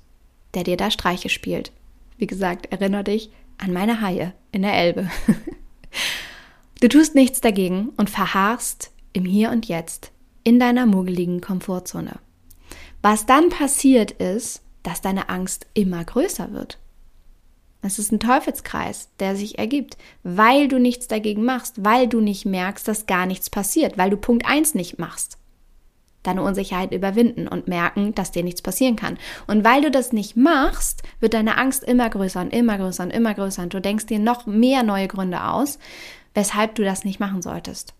[0.54, 1.72] der dir da Streiche spielt.
[2.16, 5.08] Wie gesagt, erinnere dich an meine Haie in der Elbe.
[6.80, 10.12] du tust nichts dagegen und verharrst im Hier und Jetzt
[10.44, 12.18] in deiner muggeligen Komfortzone.
[13.02, 16.78] Was dann passiert ist, dass deine Angst immer größer wird.
[17.80, 22.44] Es ist ein Teufelskreis, der sich ergibt, weil du nichts dagegen machst, weil du nicht
[22.44, 25.38] merkst, dass gar nichts passiert, weil du Punkt 1 nicht machst
[26.28, 29.18] deine Unsicherheit überwinden und merken, dass dir nichts passieren kann.
[29.46, 33.10] Und weil du das nicht machst, wird deine Angst immer größer und immer größer und
[33.10, 35.78] immer größer und du denkst dir noch mehr neue Gründe aus,
[36.34, 37.94] weshalb du das nicht machen solltest.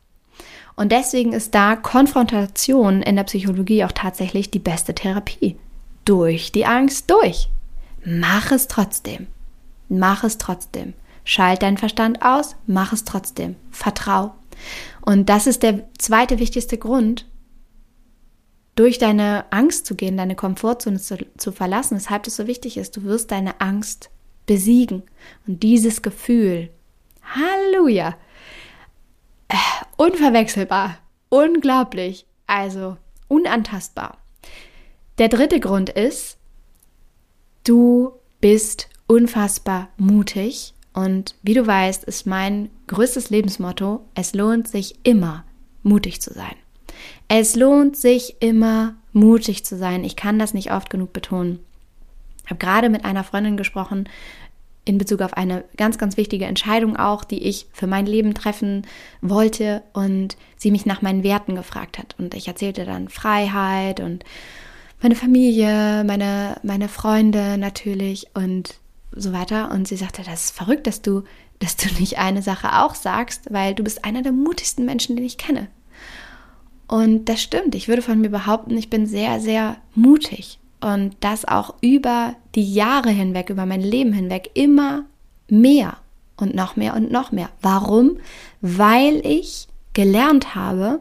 [0.77, 5.57] Und deswegen ist da Konfrontation in der Psychologie auch tatsächlich die beste Therapie.
[6.05, 7.49] Durch die Angst durch.
[8.05, 9.27] Mach es trotzdem.
[9.89, 10.95] Mach es trotzdem.
[11.25, 13.57] Schalt deinen Verstand aus, mach es trotzdem.
[13.71, 14.35] Vertrau.
[15.01, 17.27] Und das ist der zweite wichtigste Grund,
[18.79, 22.97] durch deine Angst zu gehen, deine Komfortzone zu, zu verlassen, weshalb es so wichtig ist,
[22.97, 24.09] du wirst deine Angst
[24.47, 25.03] besiegen.
[25.49, 26.71] Und dieses Gefühl,
[27.23, 28.17] Halleluja,
[29.49, 29.57] äh,
[29.97, 34.19] unverwechselbar, unglaublich, also unantastbar.
[35.19, 36.39] Der dritte Grund ist,
[37.65, 45.01] du bist unfassbar mutig und wie du weißt, ist mein größtes Lebensmotto, es lohnt sich
[45.03, 45.45] immer,
[45.83, 46.55] mutig zu sein.
[47.29, 50.05] Es lohnt sich immer, mutig zu sein.
[50.05, 51.61] Ich kann das nicht oft genug betonen.
[52.45, 54.09] Ich habe gerade mit einer Freundin gesprochen
[54.89, 58.87] in Bezug auf eine ganz, ganz wichtige Entscheidung auch, die ich für mein Leben treffen
[59.21, 62.15] wollte und sie mich nach meinen Werten gefragt hat.
[62.19, 64.25] Und ich erzählte dann Freiheit und
[65.03, 68.77] meine Familie, meine, meine Freunde natürlich und
[69.13, 69.71] so weiter.
[69.71, 71.23] Und sie sagte, das ist verrückt, dass du,
[71.59, 75.27] dass du nicht eine Sache auch sagst, weil du bist einer der mutigsten Menschen, den
[75.27, 75.69] ich kenne.
[76.89, 77.75] Und das stimmt.
[77.75, 80.59] Ich würde von mir behaupten, ich bin sehr, sehr mutig.
[80.81, 85.05] Und das auch über die Jahre hinweg, über mein Leben hinweg immer
[85.49, 85.99] mehr
[86.37, 87.51] und noch mehr und noch mehr.
[87.61, 88.19] Warum?
[88.61, 91.01] Weil ich gelernt habe,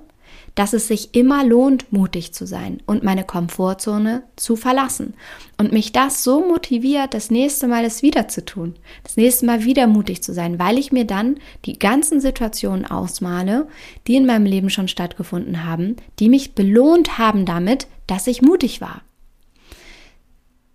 [0.57, 5.13] dass es sich immer lohnt, mutig zu sein und meine Komfortzone zu verlassen.
[5.59, 9.65] Und mich das so motiviert, das nächste Mal es wieder zu tun, das nächste Mal
[9.65, 13.67] wieder mutig zu sein, weil ich mir dann die ganzen Situationen ausmale,
[14.07, 18.81] die in meinem Leben schon stattgefunden haben, die mich belohnt haben damit, dass ich mutig
[18.81, 19.03] war.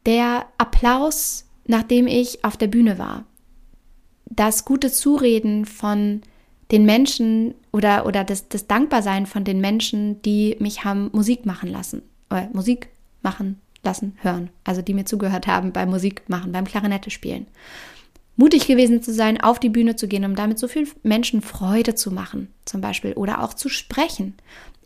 [0.07, 3.25] Der Applaus, nachdem ich auf der Bühne war,
[4.27, 6.23] das gute Zureden von
[6.73, 11.71] den Menschen oder, oder das, das Dankbarsein von den Menschen, die mich haben Musik machen
[11.71, 12.89] lassen, oder Musik
[13.23, 17.47] machen lassen, hören, also die mir zugehört haben beim Musik machen, beim Klarinette spielen.
[18.37, 21.95] Mutig gewesen zu sein, auf die Bühne zu gehen, um damit so vielen Menschen Freude
[21.95, 24.35] zu machen, zum Beispiel, oder auch zu sprechen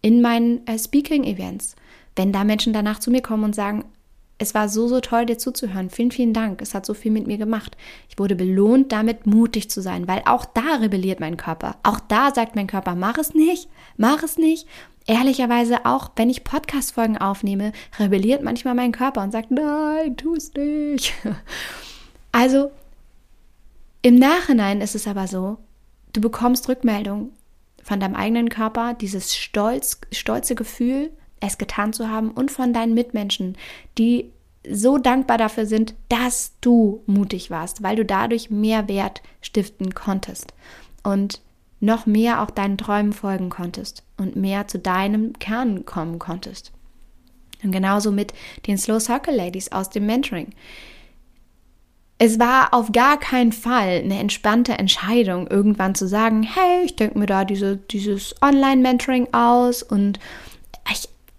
[0.03, 1.77] in meinen äh, Speaking-Events.
[2.17, 3.85] Wenn da Menschen danach zu mir kommen und sagen,
[4.39, 5.89] es war so, so toll, dir zuzuhören.
[5.89, 6.61] Vielen, vielen Dank.
[6.61, 7.77] Es hat so viel mit mir gemacht.
[8.09, 11.77] Ich wurde belohnt, damit mutig zu sein, weil auch da rebelliert mein Körper.
[11.83, 14.67] Auch da sagt mein Körper, mach es nicht, mach es nicht.
[15.07, 20.53] Ehrlicherweise auch, wenn ich Podcast-Folgen aufnehme, rebelliert manchmal mein Körper und sagt, nein, tu es
[20.55, 21.15] nicht.
[22.33, 22.71] Also,
[24.03, 25.57] im Nachhinein ist es aber so,
[26.13, 27.31] du bekommst Rückmeldung
[27.83, 32.95] von deinem eigenen Körper, dieses stolz, stolze Gefühl, es getan zu haben und von deinen
[32.95, 33.57] Mitmenschen,
[33.99, 34.31] die
[34.69, 40.55] so dankbar dafür sind, dass du mutig warst, weil du dadurch mehr Wert stiften konntest
[41.03, 41.41] und
[41.79, 46.73] noch mehr auch deinen Träumen folgen konntest und mehr zu deinem Kern kommen konntest.
[47.63, 48.33] Und genauso mit
[48.67, 50.51] den Slow Circle Ladies aus dem Mentoring.
[52.19, 57.19] Es war auf gar keinen Fall eine entspannte Entscheidung, irgendwann zu sagen, hey, ich denke
[57.19, 60.19] mir da diese, dieses Online-Mentoring aus und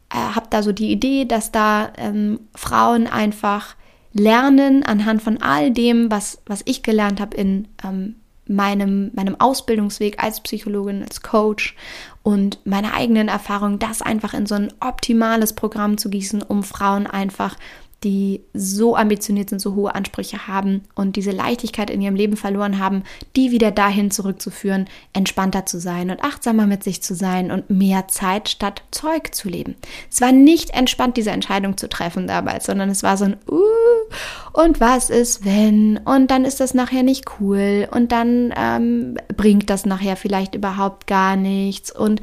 [0.10, 3.76] äh, habe da so die Idee, dass da ähm, Frauen einfach
[4.13, 8.15] lernen anhand von all dem, was, was ich gelernt habe in ähm,
[8.48, 11.76] meinem, meinem Ausbildungsweg als Psychologin, als Coach
[12.24, 17.08] und meine eigenen Erfahrungen, das einfach in so ein optimales Programm zu gießen, um Frauen
[17.08, 17.56] einfach
[18.04, 22.78] die so ambitioniert sind, so hohe Ansprüche haben und diese Leichtigkeit in ihrem Leben verloren
[22.78, 23.04] haben,
[23.36, 28.08] die wieder dahin zurückzuführen, entspannter zu sein und achtsamer mit sich zu sein und mehr
[28.08, 29.76] Zeit statt Zeug zu leben.
[30.12, 34.62] Es war nicht entspannt, diese Entscheidung zu treffen damals, sondern es war so ein uh,
[34.62, 39.72] und was ist wenn und dann ist das nachher nicht cool und dann ähm, bringt
[39.72, 42.22] das nachher vielleicht überhaupt gar nichts und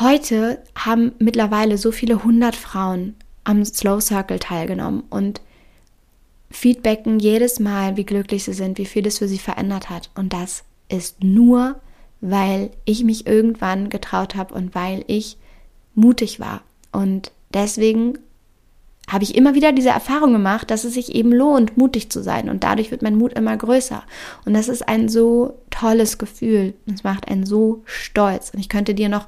[0.00, 5.40] Heute haben mittlerweile so viele hundert Frauen am Slow Circle teilgenommen und
[6.50, 10.10] feedbacken jedes Mal, wie glücklich sie sind, wie viel es für sie verändert hat.
[10.14, 11.76] Und das ist nur,
[12.20, 15.36] weil ich mich irgendwann getraut habe und weil ich
[15.94, 16.62] mutig war.
[16.92, 18.18] Und deswegen
[19.08, 22.48] habe ich immer wieder diese Erfahrung gemacht, dass es sich eben lohnt, mutig zu sein.
[22.48, 24.02] Und dadurch wird mein Mut immer größer.
[24.46, 26.72] Und das ist ein so tolles Gefühl.
[26.92, 28.50] Es macht einen so stolz.
[28.50, 29.26] Und ich könnte dir noch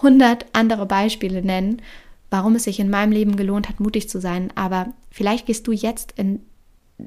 [0.00, 1.82] hundert andere Beispiele nennen,
[2.30, 4.52] warum es sich in meinem Leben gelohnt hat, mutig zu sein.
[4.54, 6.42] Aber vielleicht gehst du jetzt in,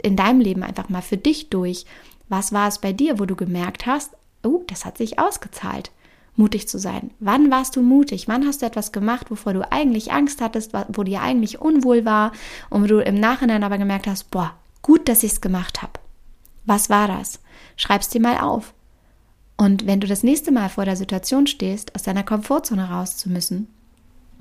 [0.02, 1.86] in deinem Leben einfach mal für dich durch.
[2.30, 5.92] Was war es bei dir, wo du gemerkt hast, oh, das hat sich ausgezahlt,
[6.36, 7.12] mutig zu sein?
[7.20, 8.28] Wann warst du mutig?
[8.28, 12.32] Wann hast du etwas gemacht, wovor du eigentlich Angst hattest, wo dir eigentlich unwohl war
[12.70, 15.94] und wo du im Nachhinein aber gemerkt hast, boah, gut, dass ich es gemacht habe.
[16.66, 17.40] Was war das?
[17.76, 18.74] Schreib's dir mal auf.
[19.58, 23.30] Und wenn du das nächste Mal vor der Situation stehst, aus deiner Komfortzone raus zu
[23.30, 23.68] müssen,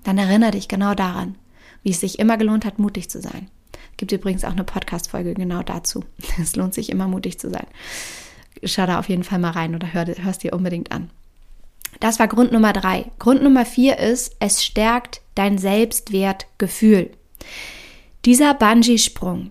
[0.04, 1.36] dann erinnere dich genau daran,
[1.82, 3.48] wie es sich immer gelohnt hat, mutig zu sein.
[3.96, 6.04] Gibt übrigens auch eine Podcast-Folge genau dazu.
[6.40, 7.66] Es lohnt sich immer, mutig zu sein.
[8.64, 11.10] Schau da auf jeden Fall mal rein oder hör, hörst dir unbedingt an.
[11.98, 13.10] Das war Grund Nummer drei.
[13.18, 17.10] Grund Nummer vier ist, es stärkt dein Selbstwertgefühl.
[18.24, 19.50] Dieser Bungee-Sprung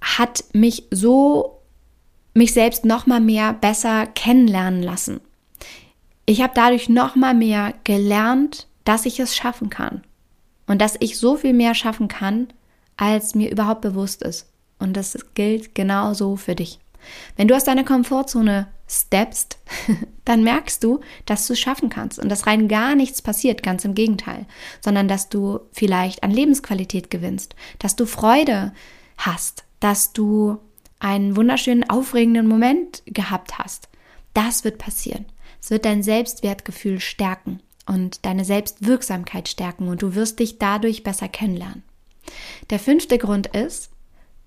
[0.00, 1.62] hat mich so,
[2.34, 5.20] mich selbst noch mal mehr besser kennenlernen lassen.
[6.26, 10.02] Ich habe dadurch noch mal mehr gelernt, dass ich es schaffen kann
[10.66, 12.48] und dass ich so viel mehr schaffen kann,
[12.96, 14.48] als mir überhaupt bewusst ist.
[14.78, 16.78] Und das gilt genauso für dich.
[17.36, 19.58] Wenn du aus deiner Komfortzone steppst,
[20.24, 23.84] dann merkst du, dass du es schaffen kannst und dass rein gar nichts passiert, ganz
[23.84, 24.46] im Gegenteil,
[24.80, 28.72] sondern dass du vielleicht an Lebensqualität gewinnst, dass du Freude
[29.16, 30.58] hast, dass du
[31.00, 33.88] einen wunderschönen, aufregenden Moment gehabt hast.
[34.34, 35.26] Das wird passieren.
[35.60, 41.28] Es wird dein Selbstwertgefühl stärken und deine Selbstwirksamkeit stärken und du wirst dich dadurch besser
[41.28, 41.82] kennenlernen.
[42.70, 43.90] Der fünfte Grund ist,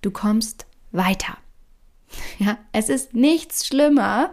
[0.02, 1.38] du kommst weiter.
[2.40, 4.32] Ja, es ist nichts schlimmer,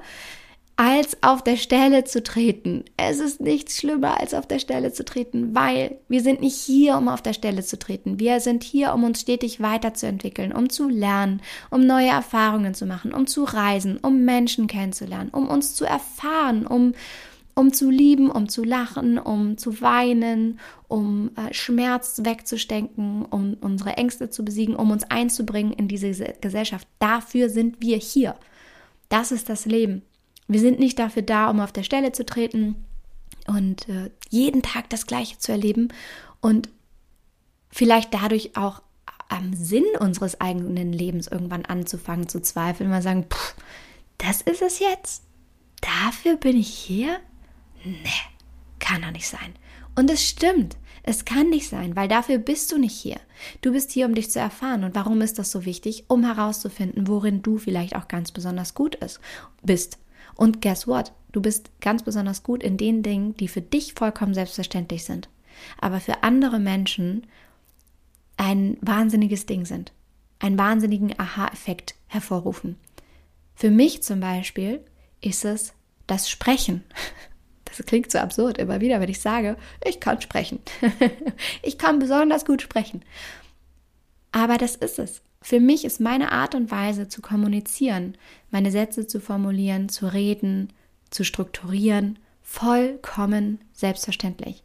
[0.77, 2.85] als auf der Stelle zu treten.
[2.97, 6.97] Es ist nichts schlimmer, als auf der Stelle zu treten, weil wir sind nicht hier,
[6.97, 8.19] um auf der Stelle zu treten.
[8.19, 13.13] Wir sind hier, um uns stetig weiterzuentwickeln, um zu lernen, um neue Erfahrungen zu machen,
[13.13, 16.95] um zu reisen, um Menschen kennenzulernen, um uns zu erfahren, um,
[17.55, 23.97] um zu lieben, um zu lachen, um zu weinen, um äh, Schmerz wegzustecken, um unsere
[23.97, 26.89] Ängste zu besiegen, um uns einzubringen in diese Gesellschaft.
[26.99, 28.37] Dafür sind wir hier.
[29.09, 30.03] Das ist das Leben.
[30.49, 32.77] Wir sind nicht dafür da, um auf der Stelle zu treten
[33.47, 35.89] und äh, jeden Tag das Gleiche zu erleben
[36.41, 36.69] und
[37.71, 38.83] vielleicht dadurch auch
[39.29, 43.55] am Sinn unseres eigenen Lebens irgendwann anzufangen zu zweifeln, mal sagen, pff,
[44.19, 45.25] das ist es jetzt?
[45.81, 47.19] Dafür bin ich hier?
[47.85, 48.09] Nee,
[48.79, 49.55] kann doch nicht sein.
[49.95, 50.77] Und es stimmt.
[51.05, 53.19] Es kann nicht sein, weil dafür bist du nicht hier.
[53.61, 54.85] Du bist hier, um dich zu erfahren.
[54.85, 56.05] Und warum ist das so wichtig?
[56.07, 59.21] Um herauszufinden, worin du vielleicht auch ganz besonders gut ist,
[59.63, 59.99] bist.
[60.37, 61.13] Und guess what?
[61.33, 65.29] Du bist ganz besonders gut in den Dingen, die für dich vollkommen selbstverständlich sind,
[65.81, 67.27] aber für andere Menschen
[68.37, 69.93] ein wahnsinniges Ding sind,
[70.39, 72.77] einen wahnsinnigen Aha-Effekt hervorrufen.
[73.55, 74.85] Für mich zum Beispiel
[75.21, 75.73] ist es
[76.07, 76.85] das Sprechen.
[77.77, 80.61] Das klingt so absurd immer wieder, wenn ich sage, ich kann sprechen.
[81.63, 83.03] ich kann besonders gut sprechen.
[84.31, 85.23] Aber das ist es.
[85.43, 88.17] Für mich ist meine Art und Weise zu kommunizieren,
[88.51, 90.73] meine Sätze zu formulieren, zu reden,
[91.11, 94.63] zu strukturieren, vollkommen selbstverständlich.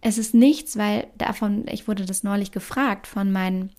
[0.00, 3.70] Es ist nichts, weil davon, ich wurde das neulich gefragt von meinen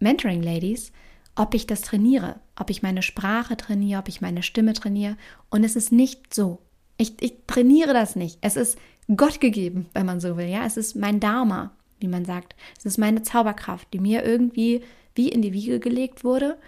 [0.00, 0.92] Mentoring-Ladies,
[1.34, 5.16] ob ich das trainiere, ob ich meine Sprache trainiere, ob ich meine Stimme trainiere.
[5.50, 6.60] Und es ist nicht so.
[6.96, 8.38] Ich, ich trainiere das nicht.
[8.40, 8.78] Es ist
[9.16, 10.46] Gott gegeben, wenn man so will.
[10.46, 12.54] Ja, es ist mein Dharma, wie man sagt.
[12.78, 14.82] Es ist meine Zauberkraft, die mir irgendwie
[15.14, 16.58] wie in die Wiege gelegt wurde,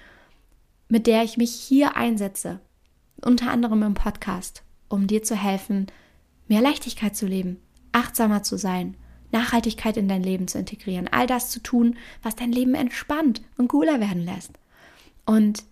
[0.88, 2.60] mit der ich mich hier einsetze,
[3.22, 5.86] unter anderem im Podcast, um dir zu helfen,
[6.46, 7.60] mehr Leichtigkeit zu leben,
[7.92, 8.96] achtsamer zu sein,
[9.32, 13.68] Nachhaltigkeit in dein Leben zu integrieren, all das zu tun, was dein Leben entspannt und
[13.68, 14.52] cooler werden lässt.
[15.24, 15.64] Und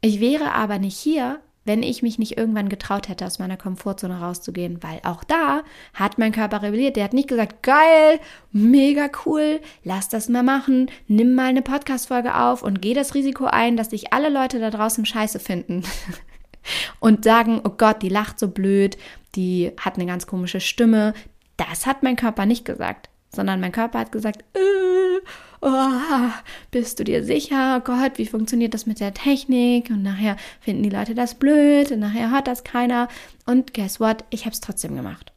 [0.00, 4.20] ich wäre aber nicht hier, wenn ich mich nicht irgendwann getraut hätte, aus meiner Komfortzone
[4.20, 5.62] rauszugehen, weil auch da
[5.94, 6.96] hat mein Körper rebelliert.
[6.96, 8.20] Der hat nicht gesagt, geil,
[8.52, 13.46] mega cool, lass das mal machen, nimm mal eine Podcast-Folge auf und geh das Risiko
[13.46, 15.82] ein, dass dich alle Leute da draußen scheiße finden.
[17.00, 18.96] und sagen, oh Gott, die lacht so blöd,
[19.34, 21.14] die hat eine ganz komische Stimme.
[21.56, 25.20] Das hat mein Körper nicht gesagt, sondern mein Körper hat gesagt, äh,
[25.64, 26.30] oh,
[26.70, 29.90] bist du dir sicher, oh Gott, wie funktioniert das mit der Technik?
[29.90, 33.08] Und nachher finden die Leute das blöd und nachher hört das keiner.
[33.46, 34.24] Und guess what?
[34.30, 35.32] Ich habe es trotzdem gemacht.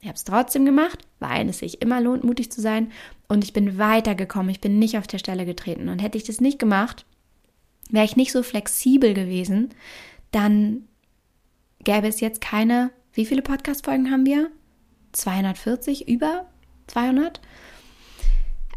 [0.00, 2.92] Ich habe es trotzdem gemacht, weil es sich immer lohnt, mutig zu sein.
[3.28, 4.50] Und ich bin weitergekommen.
[4.50, 5.88] Ich bin nicht auf der Stelle getreten.
[5.88, 7.04] Und hätte ich das nicht gemacht,
[7.90, 9.70] wäre ich nicht so flexibel gewesen,
[10.30, 10.88] dann
[11.84, 14.50] gäbe es jetzt keine, wie viele Podcast-Folgen haben wir?
[15.12, 16.46] 240, über
[16.86, 17.40] 200?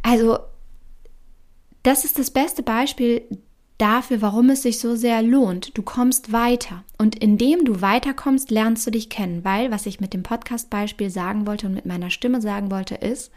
[0.04, 0.40] Also
[1.86, 3.22] das ist das beste Beispiel
[3.78, 5.78] dafür, warum es sich so sehr lohnt.
[5.78, 6.84] Du kommst weiter.
[6.98, 9.44] Und indem du weiterkommst, lernst du dich kennen.
[9.44, 13.32] Weil, was ich mit dem Podcast-Beispiel sagen wollte und mit meiner Stimme sagen wollte, ist,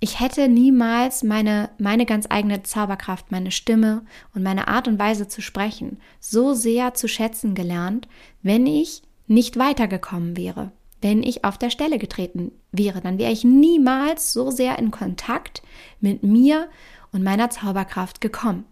[0.00, 4.02] ich hätte niemals meine, meine ganz eigene Zauberkraft, meine Stimme
[4.34, 8.08] und meine Art und Weise zu sprechen so sehr zu schätzen gelernt,
[8.42, 13.00] wenn ich nicht weitergekommen wäre, wenn ich auf der Stelle getreten wäre.
[13.00, 15.62] Dann wäre ich niemals so sehr in Kontakt
[16.00, 16.68] mit mir
[17.14, 18.66] und meiner Zauberkraft gekommen.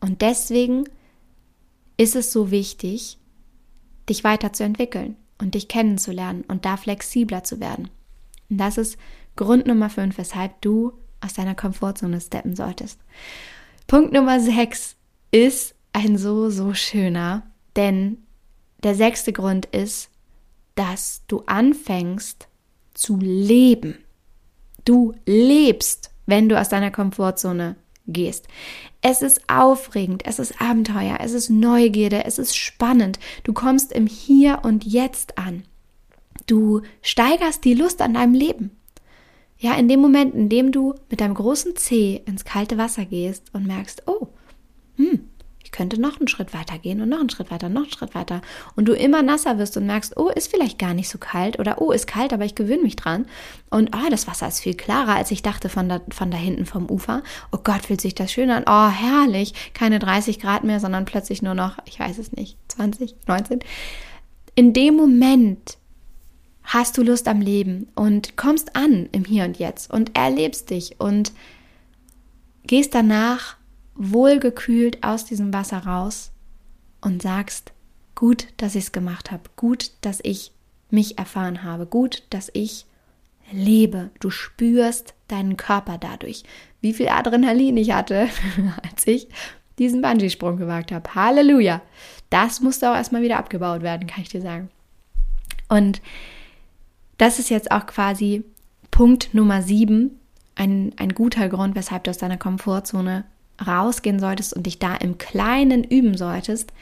[0.00, 0.84] Und deswegen
[1.96, 3.16] ist es so wichtig,
[4.08, 7.88] dich weiterzuentwickeln und dich kennenzulernen und da flexibler zu werden.
[8.50, 8.98] Und das ist
[9.36, 12.98] Grund Nummer 5, weshalb du aus deiner Komfortzone steppen solltest.
[13.86, 14.96] Punkt Nummer 6
[15.30, 17.44] ist ein so, so schöner,
[17.76, 18.18] denn
[18.82, 20.10] der sechste Grund ist,
[20.74, 22.48] dass du anfängst
[22.94, 23.98] zu leben.
[24.84, 28.46] Du lebst wenn du aus deiner Komfortzone gehst.
[29.02, 33.18] Es ist aufregend, es ist Abenteuer, es ist Neugierde, es ist spannend.
[33.44, 35.64] Du kommst im Hier und Jetzt an.
[36.46, 38.70] Du steigerst die Lust an deinem Leben.
[39.58, 43.54] Ja, in dem Moment, in dem du mit deinem großen Zeh ins kalte Wasser gehst
[43.54, 44.28] und merkst, oh,
[44.96, 45.28] hm,
[45.66, 48.14] ich könnte noch einen Schritt weiter gehen und noch einen Schritt weiter, noch einen Schritt
[48.14, 48.40] weiter.
[48.76, 51.82] Und du immer nasser wirst und merkst, oh, ist vielleicht gar nicht so kalt oder
[51.82, 53.26] oh, ist kalt, aber ich gewöhne mich dran.
[53.68, 56.66] Und oh, das Wasser ist viel klarer, als ich dachte von da, von da hinten
[56.66, 57.24] vom Ufer.
[57.50, 58.62] Oh Gott, fühlt sich das schön an.
[58.68, 59.54] Oh, herrlich.
[59.74, 63.58] Keine 30 Grad mehr, sondern plötzlich nur noch, ich weiß es nicht, 20, 19.
[64.54, 65.78] In dem Moment
[66.62, 71.00] hast du Lust am Leben und kommst an im Hier und Jetzt und erlebst dich
[71.00, 71.32] und
[72.68, 73.56] gehst danach
[73.96, 76.32] wohlgekühlt aus diesem Wasser raus
[77.00, 77.72] und sagst,
[78.14, 80.52] gut, dass ich es gemacht habe, gut, dass ich
[80.90, 82.86] mich erfahren habe, gut, dass ich
[83.52, 84.10] lebe.
[84.20, 86.44] Du spürst deinen Körper dadurch.
[86.80, 88.28] Wie viel Adrenalin ich hatte,
[88.90, 89.28] als ich
[89.78, 91.14] diesen Bungee-Sprung gewagt habe.
[91.14, 91.82] Halleluja.
[92.30, 94.70] Das musste auch erstmal wieder abgebaut werden, kann ich dir sagen.
[95.68, 96.00] Und
[97.18, 98.44] das ist jetzt auch quasi
[98.90, 100.20] Punkt Nummer sieben,
[100.54, 103.24] ein, ein guter Grund, weshalb du aus deiner Komfortzone
[103.64, 106.72] rausgehen solltest und dich da im Kleinen üben solltest,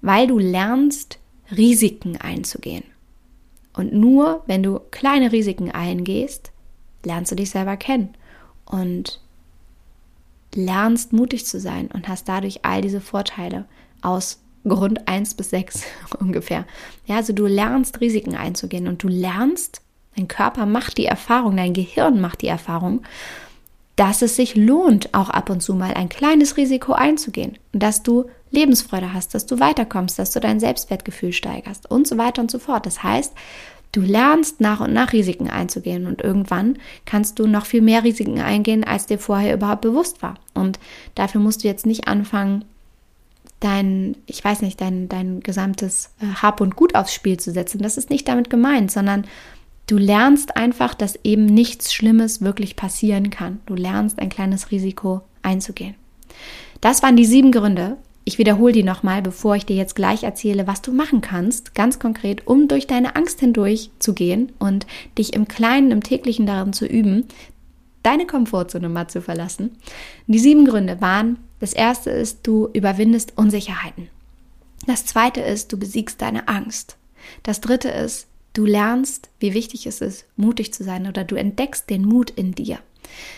[0.00, 1.18] weil du lernst,
[1.56, 2.84] Risiken einzugehen.
[3.72, 6.50] Und nur wenn du kleine Risiken eingehst,
[7.04, 8.14] lernst du dich selber kennen
[8.64, 9.20] und
[10.54, 13.66] lernst mutig zu sein und hast dadurch all diese Vorteile
[14.00, 15.82] aus Grund 1 bis 6
[16.18, 16.64] ungefähr.
[17.06, 19.82] Ja, also du lernst Risiken einzugehen und du lernst,
[20.16, 23.02] dein Körper macht die Erfahrung, dein Gehirn macht die Erfahrung,
[23.96, 28.02] dass es sich lohnt, auch ab und zu mal ein kleines Risiko einzugehen und dass
[28.02, 32.50] du Lebensfreude hast, dass du weiterkommst, dass du dein Selbstwertgefühl steigerst und so weiter und
[32.50, 32.86] so fort.
[32.86, 33.32] Das heißt,
[33.92, 38.40] du lernst nach und nach Risiken einzugehen und irgendwann kannst du noch viel mehr Risiken
[38.40, 40.34] eingehen, als dir vorher überhaupt bewusst war.
[40.54, 40.78] Und
[41.14, 42.64] dafür musst du jetzt nicht anfangen,
[43.60, 47.82] dein, ich weiß nicht, dein, dein gesamtes äh, Hab und Gut aufs Spiel zu setzen.
[47.82, 49.24] Das ist nicht damit gemeint, sondern
[49.86, 53.60] du lernst einfach, dass eben nichts Schlimmes wirklich passieren kann.
[53.66, 55.94] Du lernst ein kleines Risiko einzugehen.
[56.80, 57.96] Das waren die sieben Gründe.
[58.24, 62.00] Ich wiederhole die nochmal, bevor ich dir jetzt gleich erzähle, was du machen kannst, ganz
[62.00, 66.72] konkret, um durch deine Angst hindurch zu gehen und dich im Kleinen, im täglichen darin
[66.72, 67.28] zu üben,
[68.02, 69.76] deine Komfortzone mal zu verlassen.
[70.26, 74.08] Die sieben Gründe waren, das erste ist, du überwindest Unsicherheiten.
[74.86, 76.96] Das zweite ist, du besiegst deine Angst.
[77.44, 78.26] Das dritte ist,
[78.56, 82.52] du lernst, wie wichtig es ist, mutig zu sein oder du entdeckst den Mut in
[82.52, 82.78] dir.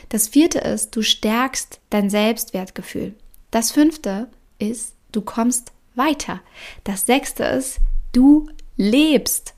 [0.08, 3.14] Das vierte ist, du stärkst dein Selbstwertgefühl.
[3.50, 6.40] Das fünfte ist, du kommst weiter.
[6.84, 7.78] Das sechste ist,
[8.12, 9.54] du lebst.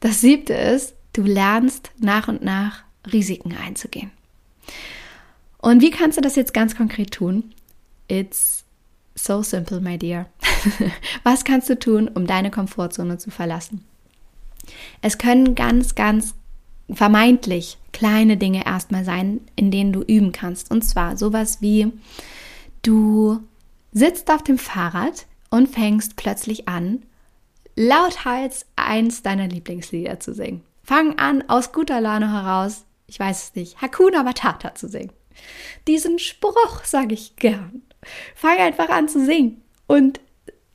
[0.00, 2.82] Das siebte ist, du lernst nach und nach
[3.12, 4.10] Risiken einzugehen.
[5.58, 7.52] Und wie kannst du das jetzt ganz konkret tun?
[8.08, 8.64] It's
[9.14, 10.26] so simple, my dear.
[11.22, 13.84] Was kannst du tun, um deine Komfortzone zu verlassen?
[15.00, 16.34] Es können ganz, ganz
[16.90, 20.70] vermeintlich kleine Dinge erstmal sein, in denen du üben kannst.
[20.70, 21.92] Und zwar sowas wie,
[22.82, 23.40] du
[23.92, 27.02] sitzt auf dem Fahrrad und fängst plötzlich an,
[27.76, 30.62] lauthals eins deiner Lieblingslieder zu singen.
[30.82, 35.12] Fang an, aus guter Laune heraus, ich weiß es nicht, Hakuna Matata zu singen.
[35.86, 37.82] Diesen Spruch sage ich gern.
[38.34, 40.20] Fang einfach an zu singen und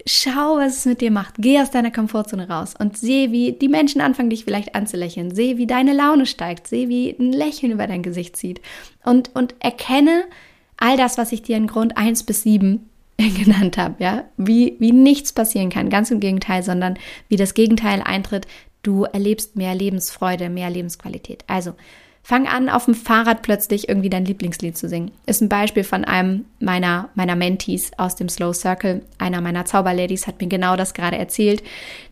[0.08, 1.36] schau, was es mit dir macht.
[1.38, 5.34] Geh aus deiner Komfortzone raus und sehe, wie die Menschen anfangen, dich vielleicht anzulächeln.
[5.34, 6.68] Sehe, wie deine Laune steigt.
[6.68, 8.62] Sehe, wie ein Lächeln über dein Gesicht zieht.
[9.04, 10.24] Und, und erkenne
[10.78, 14.92] all das, was ich dir in Grund 1 bis 7 genannt habe, ja, wie, wie
[14.92, 16.98] nichts passieren kann, ganz im Gegenteil, sondern
[17.30, 18.48] wie das Gegenteil eintritt,
[18.84, 21.44] du erlebst mehr Lebensfreude, mehr Lebensqualität.
[21.48, 21.74] Also,
[22.28, 25.12] Fang an, auf dem Fahrrad plötzlich irgendwie dein Lieblingslied zu singen.
[25.26, 29.02] Ist ein Beispiel von einem meiner, meiner Mentees aus dem Slow Circle.
[29.18, 31.64] Einer meiner Zauberladies hat mir genau das gerade erzählt.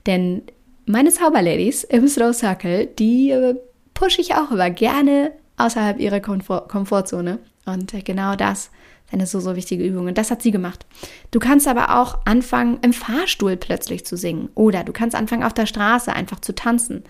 [0.06, 0.44] Denn
[0.86, 3.56] meine Zauberladies im Slow Circle, die äh,
[3.94, 7.40] pushe ich auch immer gerne außerhalb ihrer Komfort Komfortzone.
[7.66, 8.72] Und äh, genau das
[9.12, 10.08] eine so, so wichtige Übung.
[10.08, 10.86] Und das hat sie gemacht.
[11.32, 14.50] Du kannst aber auch anfangen, im Fahrstuhl plötzlich zu singen.
[14.56, 17.04] Oder du kannst anfangen, auf der Straße einfach zu tanzen.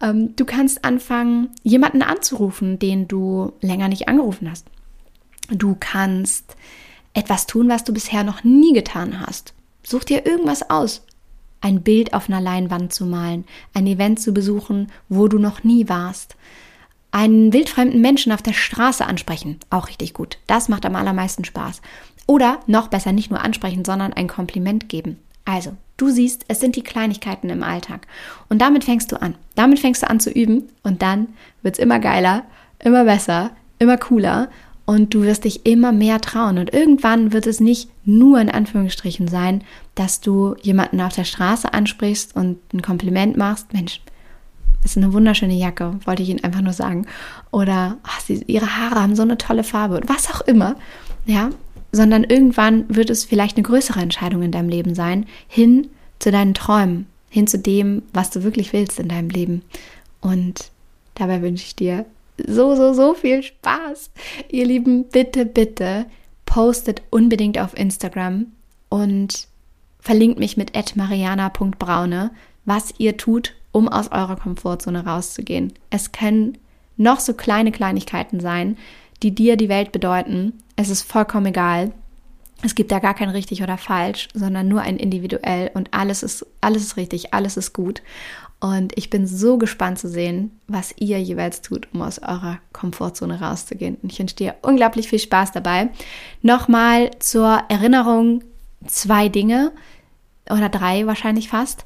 [0.00, 4.66] Ähm, du kannst anfangen, jemanden anzurufen, den du länger nicht angerufen hast.
[5.50, 6.56] Du kannst
[7.14, 9.54] etwas tun, was du bisher noch nie getan hast.
[9.82, 11.02] Such dir irgendwas aus.
[11.60, 15.88] Ein Bild auf einer Leinwand zu malen, ein Event zu besuchen, wo du noch nie
[15.88, 16.36] warst
[17.16, 19.58] einen wildfremden Menschen auf der Straße ansprechen.
[19.70, 20.36] Auch richtig gut.
[20.46, 21.80] Das macht am allermeisten Spaß.
[22.26, 25.16] Oder noch besser nicht nur ansprechen, sondern ein Kompliment geben.
[25.46, 28.06] Also, du siehst, es sind die Kleinigkeiten im Alltag.
[28.50, 29.34] Und damit fängst du an.
[29.54, 31.28] Damit fängst du an zu üben und dann
[31.62, 32.42] wird es immer geiler,
[32.80, 34.50] immer besser, immer cooler
[34.84, 36.58] und du wirst dich immer mehr trauen.
[36.58, 39.64] Und irgendwann wird es nicht nur in Anführungsstrichen sein,
[39.94, 43.72] dass du jemanden auf der Straße ansprichst und ein Kompliment machst.
[43.72, 44.02] Mensch,
[44.92, 47.06] ist eine wunderschöne Jacke, wollte ich Ihnen einfach nur sagen.
[47.50, 50.00] Oder ach, sie, ihre Haare haben so eine tolle Farbe.
[50.06, 50.76] Was auch immer.
[51.26, 51.50] Ja,
[51.92, 56.54] sondern irgendwann wird es vielleicht eine größere Entscheidung in deinem Leben sein, hin zu deinen
[56.54, 59.62] Träumen, hin zu dem, was du wirklich willst in deinem Leben.
[60.20, 60.70] Und
[61.14, 62.06] dabei wünsche ich dir
[62.36, 64.10] so, so, so viel Spaß.
[64.50, 66.06] Ihr Lieben, bitte, bitte
[66.44, 68.46] postet unbedingt auf Instagram
[68.88, 69.48] und
[69.98, 72.30] verlinkt mich mit mariana.braune,
[72.64, 75.74] was ihr tut, um aus eurer Komfortzone rauszugehen.
[75.90, 76.56] Es können
[76.96, 78.78] noch so kleine Kleinigkeiten sein,
[79.22, 80.54] die dir die Welt bedeuten.
[80.76, 81.92] Es ist vollkommen egal.
[82.62, 86.46] Es gibt da gar kein richtig oder falsch, sondern nur ein individuell und alles ist,
[86.62, 88.00] alles ist richtig, alles ist gut.
[88.60, 93.42] Und ich bin so gespannt zu sehen, was ihr jeweils tut, um aus eurer Komfortzone
[93.42, 93.98] rauszugehen.
[94.02, 95.90] Und ich wünsche dir unglaublich viel Spaß dabei.
[96.40, 98.42] Nochmal zur Erinnerung
[98.86, 99.72] zwei Dinge
[100.48, 101.84] oder drei wahrscheinlich fast.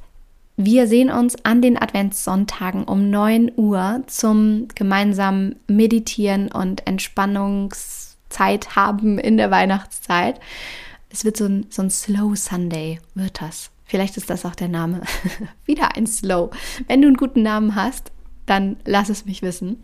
[0.57, 9.19] Wir sehen uns an den Adventssonntagen um 9 Uhr zum gemeinsamen Meditieren und Entspannungszeit haben
[9.19, 10.39] in der Weihnachtszeit.
[11.09, 13.71] Es wird so ein, so ein Slow Sunday, wird das.
[13.85, 15.03] Vielleicht ist das auch der Name.
[15.65, 16.51] Wieder ein Slow.
[16.87, 18.13] Wenn du einen guten Namen hast,
[18.47, 19.83] dann lass es mich wissen.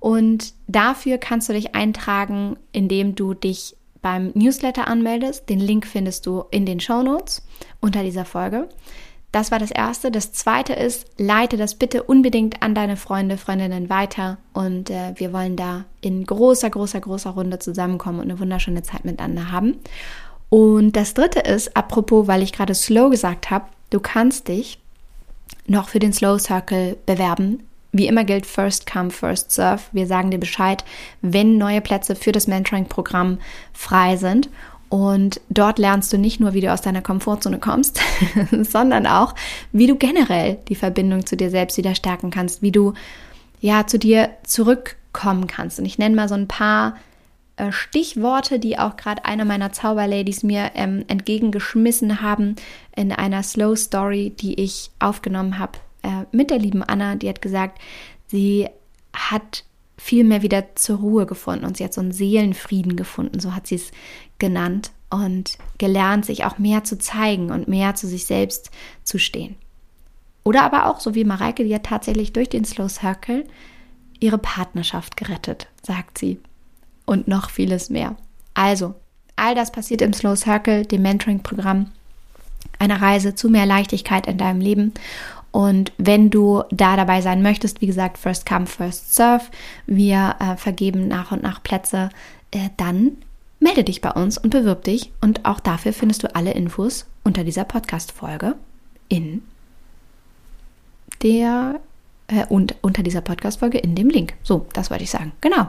[0.00, 5.48] Und dafür kannst du dich eintragen, indem du dich beim Newsletter anmeldest.
[5.48, 7.46] Den Link findest du in den Show Notes
[7.80, 8.68] unter dieser Folge.
[9.36, 10.10] Das war das Erste.
[10.10, 14.38] Das Zweite ist, leite das bitte unbedingt an deine Freunde, Freundinnen weiter.
[14.54, 19.04] Und äh, wir wollen da in großer, großer, großer Runde zusammenkommen und eine wunderschöne Zeit
[19.04, 19.76] miteinander haben.
[20.48, 24.78] Und das dritte ist, apropos, weil ich gerade Slow gesagt habe, du kannst dich
[25.66, 27.62] noch für den Slow Circle bewerben.
[27.92, 29.82] Wie immer gilt First Come, First Serve.
[29.92, 30.82] Wir sagen dir Bescheid,
[31.20, 33.36] wenn neue Plätze für das Mentoring-Programm
[33.74, 34.48] frei sind.
[34.88, 38.00] Und dort lernst du nicht nur, wie du aus deiner Komfortzone kommst,
[38.62, 39.34] sondern auch,
[39.72, 42.94] wie du generell die Verbindung zu dir selbst wieder stärken kannst, wie du
[43.60, 45.78] ja zu dir zurückkommen kannst.
[45.78, 46.96] Und ich nenne mal so ein paar
[47.56, 52.54] äh, Stichworte, die auch gerade eine meiner Zauberladies mir ähm, entgegengeschmissen haben
[52.94, 57.16] in einer Slow Story, die ich aufgenommen habe äh, mit der lieben Anna.
[57.16, 57.80] Die hat gesagt,
[58.26, 58.68] sie
[59.14, 59.64] hat
[59.98, 63.66] viel mehr wieder zur Ruhe gefunden und sie hat so einen Seelenfrieden gefunden, so hat
[63.66, 63.90] sie es
[64.38, 68.70] genannt und gelernt, sich auch mehr zu zeigen und mehr zu sich selbst
[69.04, 69.56] zu stehen.
[70.44, 73.44] Oder aber auch, so wie Mareike, die hat tatsächlich durch den Slow Circle
[74.20, 76.38] ihre Partnerschaft gerettet, sagt sie
[77.04, 78.16] und noch vieles mehr.
[78.54, 78.94] Also,
[79.36, 81.90] all das passiert im Slow Circle, dem Mentoring-Programm,
[82.78, 84.92] einer Reise zu mehr Leichtigkeit in deinem Leben.
[85.50, 89.44] Und wenn du da dabei sein möchtest, wie gesagt, First Come, First Serve,
[89.86, 92.10] wir äh, vergeben nach und nach Plätze,
[92.50, 93.18] äh, dann
[93.60, 95.12] melde dich bei uns und bewirb dich.
[95.20, 98.54] Und auch dafür findest du alle Infos unter dieser Podcast-Folge
[99.08, 99.42] in
[101.22, 101.80] der
[102.28, 104.34] äh, und unter dieser Podcast-Folge in dem Link.
[104.42, 105.32] So, das wollte ich sagen.
[105.40, 105.68] Genau.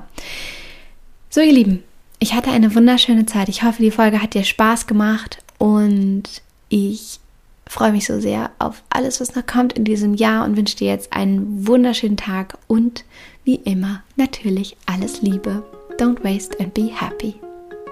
[1.29, 1.83] So, ihr Lieben,
[2.19, 3.49] ich hatte eine wunderschöne Zeit.
[3.49, 6.23] Ich hoffe, die Folge hat dir Spaß gemacht und
[6.69, 7.19] ich
[7.67, 10.87] freue mich so sehr auf alles, was noch kommt in diesem Jahr und wünsche dir
[10.87, 13.03] jetzt einen wunderschönen Tag und
[13.43, 15.63] wie immer natürlich alles Liebe.
[15.97, 17.35] Don't waste and be happy.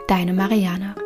[0.07, 1.04] Deine Mariana.